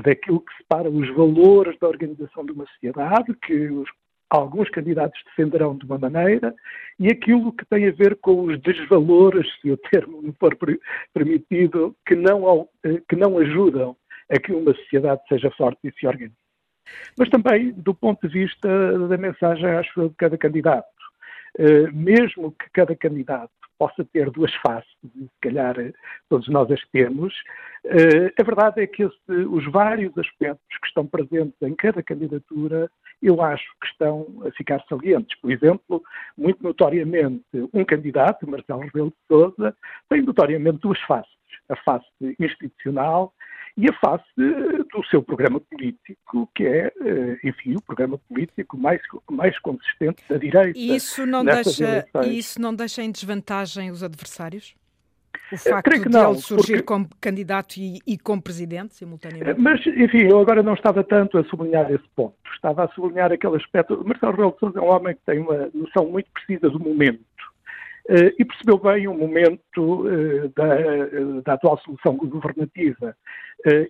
Daquilo 0.03 0.39
que 0.39 0.55
separa 0.55 0.89
os 0.89 1.13
valores 1.15 1.77
da 1.79 1.87
organização 1.89 2.45
de 2.45 2.53
uma 2.53 2.65
sociedade, 2.67 3.33
que 3.45 3.71
os, 3.71 3.89
alguns 4.29 4.69
candidatos 4.69 5.21
defenderão 5.25 5.75
de 5.75 5.85
uma 5.85 5.97
maneira, 5.97 6.53
e 6.99 7.07
aquilo 7.07 7.53
que 7.53 7.65
tem 7.65 7.87
a 7.87 7.91
ver 7.91 8.17
com 8.17 8.43
os 8.43 8.59
desvalores, 8.61 9.47
se 9.61 9.71
o 9.71 9.77
termo 9.77 10.21
me 10.21 10.33
for 10.39 10.57
permitido, 11.13 11.95
que 12.05 12.15
não, 12.15 12.67
eh, 12.83 13.01
que 13.07 13.15
não 13.15 13.37
ajudam 13.37 13.95
a 14.29 14.39
que 14.39 14.51
uma 14.51 14.73
sociedade 14.73 15.21
seja 15.29 15.49
forte 15.51 15.79
e 15.85 15.91
se 15.93 16.05
organize 16.05 16.35
mas 17.17 17.29
também 17.29 17.71
do 17.73 17.93
ponto 17.93 18.27
de 18.27 18.33
vista 18.33 18.67
da 19.07 19.17
mensagem, 19.17 19.65
acho, 19.65 20.09
de 20.09 20.15
cada 20.15 20.37
candidato. 20.37 20.87
Uh, 21.59 21.91
mesmo 21.93 22.51
que 22.51 22.69
cada 22.71 22.95
candidato 22.95 23.51
possa 23.79 24.05
ter 24.05 24.29
duas 24.31 24.53
faces, 24.55 24.89
e 25.03 25.23
se 25.23 25.39
calhar 25.41 25.75
todos 26.29 26.47
nós 26.47 26.69
as 26.71 26.81
temos, 26.89 27.33
a 28.39 28.43
verdade 28.43 28.81
é 28.81 28.87
que 28.87 29.03
esse, 29.03 29.31
os 29.31 29.71
vários 29.71 30.17
aspectos 30.17 30.77
que 30.81 30.87
estão 30.87 31.05
presentes 31.05 31.61
em 31.61 31.75
cada 31.75 32.01
candidatura, 32.01 32.89
eu 33.21 33.41
acho 33.41 33.65
que 33.81 33.87
estão 33.87 34.25
a 34.45 34.51
ficar 34.51 34.83
salientes. 34.87 35.39
Por 35.39 35.51
exemplo, 35.51 36.03
muito 36.37 36.63
notoriamente, 36.63 37.43
um 37.73 37.83
candidato, 37.83 38.49
Marcelo 38.49 38.81
Rebelo 38.81 39.09
de 39.09 39.27
Sousa, 39.27 39.75
tem 40.09 40.21
notoriamente 40.21 40.79
duas 40.79 40.99
faces. 41.01 41.31
A 41.69 41.75
face 41.77 42.07
institucional 42.39 43.33
e 43.75 43.87
a 43.89 43.93
face 43.99 44.25
do 44.35 45.03
seu 45.09 45.21
programa 45.21 45.59
político, 45.59 46.49
que 46.55 46.65
é, 46.65 46.87
eh, 46.87 47.37
enfim, 47.43 47.75
o 47.75 47.81
programa 47.81 48.17
político 48.17 48.77
mais, 48.77 49.01
mais 49.29 49.57
consistente 49.59 50.23
da 50.27 50.37
direita. 50.37 50.77
E 50.77 50.95
isso 50.95 51.25
não, 51.25 51.45
deixa, 51.45 52.07
isso 52.25 52.59
não 52.59 52.73
deixa 52.73 53.03
em 53.03 53.11
desvantagem 53.11 53.91
os 53.91 54.01
adversários? 54.01 54.75
O 55.51 55.55
eh, 55.55 55.57
facto 55.57 55.89
de 55.91 56.09
não, 56.09 56.31
ele 56.31 56.39
surgir 56.39 56.73
porque... 56.73 56.83
como 56.83 57.09
candidato 57.21 57.77
e, 57.77 57.99
e 58.05 58.17
como 58.17 58.41
presidente, 58.41 58.95
simultaneamente? 58.95 59.59
Mas, 59.59 59.85
enfim, 59.85 60.23
eu 60.29 60.39
agora 60.39 60.61
não 60.61 60.73
estava 60.73 61.03
tanto 61.03 61.37
a 61.37 61.43
sublinhar 61.45 61.89
esse 61.91 62.07
ponto. 62.15 62.35
Estava 62.53 62.83
a 62.83 62.89
sublinhar 62.89 63.31
aquele 63.31 63.55
aspecto. 63.55 64.03
Marcelo 64.05 64.31
Rebelo 64.33 64.51
de 64.51 64.59
Sousa 64.59 64.79
é 64.79 64.81
um 64.81 64.89
homem 64.89 65.15
que 65.15 65.21
tem 65.25 65.39
uma 65.39 65.69
noção 65.73 66.09
muito 66.09 66.29
precisa 66.31 66.69
do 66.69 66.79
momento 66.79 67.21
uh, 68.09 68.33
e 68.37 68.43
percebeu 68.43 68.77
bem 68.77 69.07
o 69.07 69.13
momento 69.13 70.05
uh, 70.05 70.49
da, 70.55 71.41
da, 71.45 71.53
atual 71.53 71.79
solução 71.79 72.17
governativa. 72.17 73.15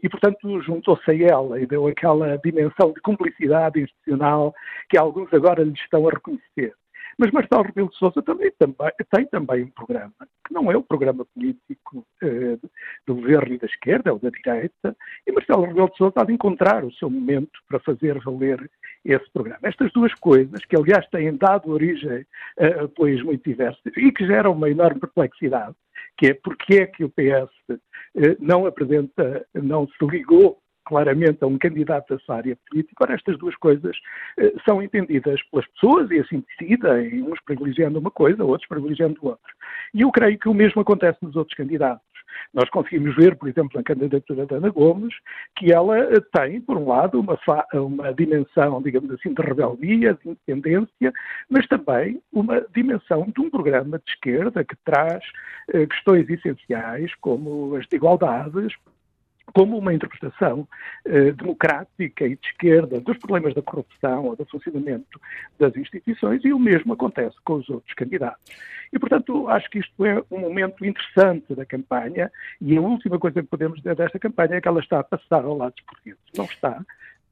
e, 0.02 0.10
portanto, 0.10 0.62
juntou-se 0.62 1.10
a 1.10 1.16
ela 1.16 1.60
e 1.60 1.66
deu 1.66 1.88
aquela 1.88 2.38
dimensão 2.38 2.92
de 2.94 3.02
cumplicidade 3.02 3.82
institucional 3.82 4.54
que 4.90 4.98
alguns 4.98 5.34
agora 5.34 5.64
lhe 5.64 5.74
estão 5.74 6.08
a 6.08 6.12
reconhecer. 6.12 6.74
Mas 7.18 7.32
Marcelo 7.32 7.64
Rebelo 7.64 7.90
de 7.90 7.98
Sousa 7.98 8.22
também, 8.22 8.52
também, 8.60 8.92
tem 9.12 9.26
também 9.26 9.64
um 9.64 9.72
programa, 9.72 10.14
que 10.46 10.54
não 10.54 10.72
é 10.72 10.78
o 10.78 10.84
programa 10.84 11.26
político 11.26 12.06
eh, 12.22 12.60
do 13.08 13.16
governo 13.16 13.56
e 13.56 13.58
da 13.58 13.66
esquerda 13.66 14.14
ou 14.14 14.20
da 14.20 14.30
direita, 14.30 14.96
e 15.26 15.32
Marcelo 15.32 15.66
Rebelo 15.66 15.90
de 15.90 15.98
Sousa 15.98 16.14
há 16.18 16.24
de 16.24 16.34
encontrar 16.34 16.86
o 16.86 16.94
seu 16.94 17.10
momento 17.10 17.60
para 17.68 17.80
fazer 17.80 18.20
valer 18.20 18.70
esse 19.04 19.30
programa. 19.32 19.60
Estas 19.64 19.92
duas 19.94 20.14
coisas, 20.16 20.64
que 20.66 20.76
aliás 20.76 21.08
têm 21.08 21.36
dado 21.36 21.72
origem 21.72 22.24
a 22.60 22.84
apoios 22.84 23.24
muito 23.24 23.44
diversos 23.44 23.82
e 23.98 24.12
que 24.12 24.28
geram 24.28 24.52
uma 24.52 24.70
enorme 24.70 25.00
perplexidade, 25.00 25.76
que 26.18 26.28
é 26.28 26.34
porque 26.36 26.76
é 26.76 26.86
que 26.86 27.04
o 27.04 27.10
PS 27.10 27.52
eh, 27.70 28.38
não 28.40 28.68
apresenta, 28.68 29.44
não 29.56 29.88
se 29.88 30.06
ligou 30.06 30.60
claramente 30.88 31.44
a 31.44 31.48
um 31.48 31.58
candidato 31.58 32.16
da 32.16 32.20
sua 32.22 32.38
área 32.38 32.58
política. 32.70 33.04
Ora, 33.04 33.14
estas 33.14 33.38
duas 33.38 33.56
coisas 33.58 33.96
eh, 34.40 34.54
são 34.66 34.82
entendidas 34.82 35.42
pelas 35.52 35.68
pessoas 35.68 36.10
e 36.10 36.20
assim 36.20 36.44
decidem, 36.58 37.22
uns 37.24 37.40
privilegiando 37.42 38.00
uma 38.00 38.10
coisa, 38.10 38.44
outros 38.44 38.68
privilegiando 38.68 39.20
outra. 39.22 39.52
E 39.94 40.02
eu 40.02 40.12
creio 40.12 40.40
que 40.40 40.48
o 40.48 40.54
mesmo 40.54 40.82
acontece 40.82 41.18
nos 41.22 41.36
outros 41.36 41.56
candidatos. 41.58 42.06
Nós 42.54 42.70
conseguimos 42.70 43.16
ver, 43.16 43.36
por 43.36 43.50
exemplo, 43.50 43.72
na 43.76 43.84
candidatura 43.84 44.46
da 44.46 44.56
Ana 44.58 44.70
Gomes, 44.70 45.14
que 45.58 45.74
ela 45.74 45.98
eh, 45.98 46.22
tem, 46.34 46.62
por 46.62 46.78
um 46.78 46.88
lado, 46.88 47.20
uma, 47.20 47.38
uma 47.74 48.14
dimensão, 48.14 48.82
digamos 48.82 49.12
assim, 49.12 49.34
de 49.34 49.42
rebeldia, 49.42 50.14
de 50.14 50.30
independência, 50.30 51.14
mas 51.50 51.68
também 51.68 52.22
uma 52.32 52.66
dimensão 52.74 53.28
de 53.36 53.42
um 53.42 53.50
programa 53.50 54.00
de 54.00 54.12
esquerda 54.12 54.64
que 54.64 54.76
traz 54.86 55.24
eh, 55.74 55.86
questões 55.86 56.30
essenciais 56.30 57.14
como 57.16 57.76
as 57.76 57.86
de 57.88 57.98
igualdades, 57.98 58.74
como 59.54 59.78
uma 59.78 59.94
interpretação 59.94 60.68
eh, 61.06 61.32
democrática 61.32 62.26
e 62.26 62.36
de 62.36 62.48
esquerda 62.48 63.00
dos 63.00 63.18
problemas 63.18 63.54
da 63.54 63.62
corrupção 63.62 64.26
ou 64.26 64.36
do 64.36 64.46
funcionamento 64.46 65.20
das 65.60 65.76
instituições, 65.76 66.44
e 66.44 66.54
o 66.54 66.60
mesmo 66.60 66.94
acontece 66.94 67.36
com 67.44 67.56
os 67.56 67.70
outros 67.70 67.94
candidatos. 67.94 68.54
E, 68.92 69.00
portanto, 69.00 69.48
acho 69.50 69.70
que 69.70 69.80
isto 69.80 70.06
é 70.06 70.24
um 70.32 70.40
momento 70.40 70.86
interessante 70.86 71.56
da 71.56 71.66
campanha, 71.66 72.32
e 72.62 72.78
a 72.78 72.82
última 72.82 73.18
coisa 73.20 73.42
que 73.42 73.48
podemos 73.48 73.78
dizer 73.78 73.96
desta 73.96 74.20
campanha 74.20 74.56
é 74.56 74.62
que 74.62 74.68
ela 74.68 74.80
está 74.80 75.00
a 75.00 75.04
passar 75.04 75.44
ao 75.44 75.58
lado 75.58 75.74
dos 75.76 75.86
portugueses. 75.86 76.22
Não 76.36 76.46
está 76.46 76.82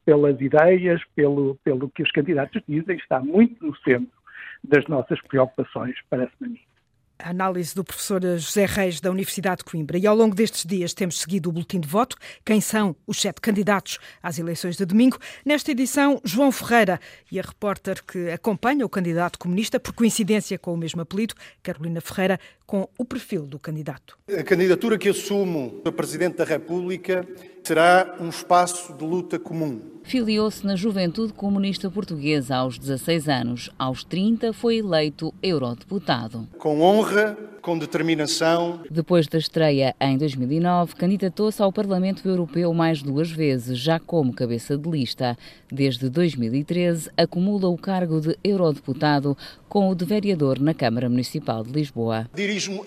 pelas 0.06 0.40
ideias, 0.40 1.02
pelo, 1.16 1.56
pelo 1.64 1.90
que 1.90 2.04
os 2.04 2.12
candidatos 2.12 2.62
dizem, 2.68 2.98
está 2.98 3.20
muito 3.20 3.66
no 3.66 3.76
centro 3.78 4.16
das 4.64 4.86
nossas 4.88 5.20
preocupações, 5.22 5.96
parece-me 6.10 6.48
a 6.48 6.50
mim. 6.50 6.75
A 7.18 7.30
análise 7.30 7.74
do 7.74 7.84
professor 7.84 8.22
José 8.22 8.66
Reis 8.66 9.00
da 9.00 9.10
Universidade 9.10 9.60
de 9.60 9.64
Coimbra. 9.64 9.98
E 9.98 10.06
ao 10.06 10.16
longo 10.16 10.36
destes 10.36 10.66
dias 10.66 10.94
temos 10.94 11.20
seguido 11.20 11.50
o 11.50 11.52
boletim 11.54 11.80
de 11.80 11.88
voto. 11.88 12.18
Quem 12.44 12.60
são 12.60 12.96
os 13.08 13.20
sete 13.22 13.40
candidatos 13.40 14.00
às 14.22 14.38
eleições 14.38 14.76
de 14.76 14.86
domingo? 14.86 15.18
Nesta 15.46 15.72
edição, 15.72 16.20
João 16.26 16.52
Ferreira 16.52 17.00
e 17.32 17.40
a 17.40 17.42
repórter 17.42 18.04
que 18.04 18.30
acompanha 18.30 18.86
o 18.86 18.90
candidato 18.90 19.40
comunista, 19.40 19.80
por 19.80 19.94
coincidência 19.94 20.60
com 20.60 20.74
o 20.74 20.78
mesmo 20.78 21.02
apelido, 21.02 21.36
Carolina 21.64 22.02
Ferreira, 22.02 22.40
com 22.66 22.88
o 22.98 23.06
perfil 23.06 23.46
do 23.46 23.60
candidato. 23.60 24.18
A 24.28 24.44
candidatura 24.44 24.98
que 24.98 25.10
assumo 25.10 25.82
a 25.86 25.92
Presidente 25.92 26.38
da 26.38 26.44
República 26.44 27.28
será 27.64 28.16
um 28.20 28.30
espaço 28.30 28.94
de 28.94 29.04
luta 29.04 29.40
comum. 29.40 29.82
Filiou-se 30.04 30.66
na 30.66 30.76
Juventude 30.76 31.34
Comunista 31.34 31.90
Portuguesa 31.90 32.56
aos 32.56 32.78
16 32.78 33.28
anos. 33.28 33.72
Aos 33.78 34.04
30 34.04 34.54
foi 34.54 34.78
eleito 34.78 35.34
eurodeputado. 35.42 36.48
Com 36.60 36.82
honra, 36.82 37.36
com 37.66 37.80
determinação. 37.80 38.82
Depois 38.92 39.26
da 39.26 39.40
estreia 39.40 39.96
em 40.00 40.16
2009, 40.16 40.94
candidatou-se 40.94 41.60
ao 41.60 41.74
Parlamento 41.74 42.30
Europeu 42.30 42.72
mais 42.72 43.02
duas 43.02 43.32
vezes, 43.32 43.80
já 43.80 44.00
como 44.00 44.32
cabeça 44.32 44.78
de 44.78 44.88
lista. 44.88 45.36
Desde 45.72 46.08
2013, 46.08 47.10
acumula 47.18 47.68
o 47.68 47.76
cargo 47.76 48.22
de 48.22 48.38
eurodeputado 48.44 49.36
com 49.68 49.90
o 49.90 49.96
de 49.96 50.06
vereador 50.06 50.60
na 50.60 50.76
Câmara 50.76 51.10
Municipal 51.10 51.64
de 51.64 51.72
Lisboa. 51.72 52.30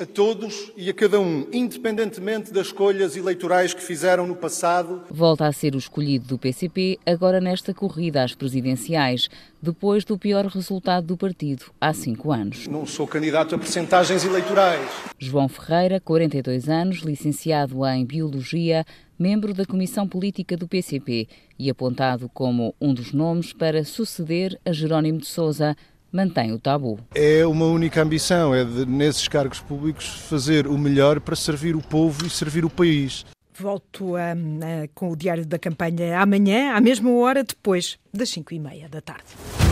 A 0.00 0.06
todos 0.06 0.72
e 0.78 0.88
a 0.88 0.94
cada 0.94 1.20
um, 1.20 1.46
independentemente 1.52 2.50
das 2.50 2.68
escolhas 2.68 3.14
eleitorais 3.18 3.74
que 3.74 3.82
fizeram 3.82 4.26
no 4.26 4.34
passado. 4.34 5.02
Volta 5.10 5.46
a 5.46 5.52
ser 5.52 5.74
o 5.74 5.78
escolhido 5.78 6.26
do 6.26 6.38
PCP, 6.38 6.98
agora 7.04 7.38
nesta 7.38 7.74
corrida 7.74 8.24
às 8.24 8.34
presidenciais, 8.34 9.28
depois 9.60 10.06
do 10.06 10.16
pior 10.16 10.46
resultado 10.46 11.08
do 11.08 11.18
partido 11.18 11.66
há 11.78 11.92
cinco 11.92 12.32
anos. 12.32 12.66
Não 12.66 12.86
sou 12.86 13.06
candidato 13.06 13.54
a 13.54 13.58
percentagens 13.58 14.24
eleitorais. 14.24 14.88
João 15.18 15.50
Ferreira, 15.50 16.00
42 16.00 16.66
anos, 16.70 17.00
licenciado 17.00 17.84
em 17.84 18.06
Biologia, 18.06 18.86
membro 19.18 19.52
da 19.52 19.66
Comissão 19.66 20.08
Política 20.08 20.56
do 20.56 20.66
PCP 20.66 21.28
e 21.58 21.68
apontado 21.68 22.30
como 22.32 22.74
um 22.80 22.94
dos 22.94 23.12
nomes 23.12 23.52
para 23.52 23.84
suceder 23.84 24.58
a 24.64 24.72
Jerónimo 24.72 25.18
de 25.18 25.26
Sousa 25.26 25.76
mantém 26.12 26.52
o 26.52 26.58
tabu. 26.58 26.98
É 27.14 27.46
uma 27.46 27.66
única 27.66 28.02
ambição, 28.02 28.54
é 28.54 28.64
de, 28.64 28.86
nesses 28.86 29.28
cargos 29.28 29.60
públicos 29.60 30.06
fazer 30.28 30.66
o 30.66 30.76
melhor 30.78 31.20
para 31.20 31.36
servir 31.36 31.76
o 31.76 31.82
povo 31.82 32.26
e 32.26 32.30
servir 32.30 32.64
o 32.64 32.70
país. 32.70 33.24
Volto 33.54 34.14
a, 34.14 34.32
a, 34.32 34.88
com 34.94 35.10
o 35.10 35.16
Diário 35.16 35.44
da 35.44 35.58
Campanha 35.58 36.20
amanhã, 36.20 36.74
à 36.74 36.80
mesma 36.80 37.10
hora, 37.10 37.42
depois 37.42 37.98
das 38.12 38.28
5 38.30 38.54
e 38.54 38.58
meia 38.58 38.88
da 38.88 39.00
tarde. 39.00 39.67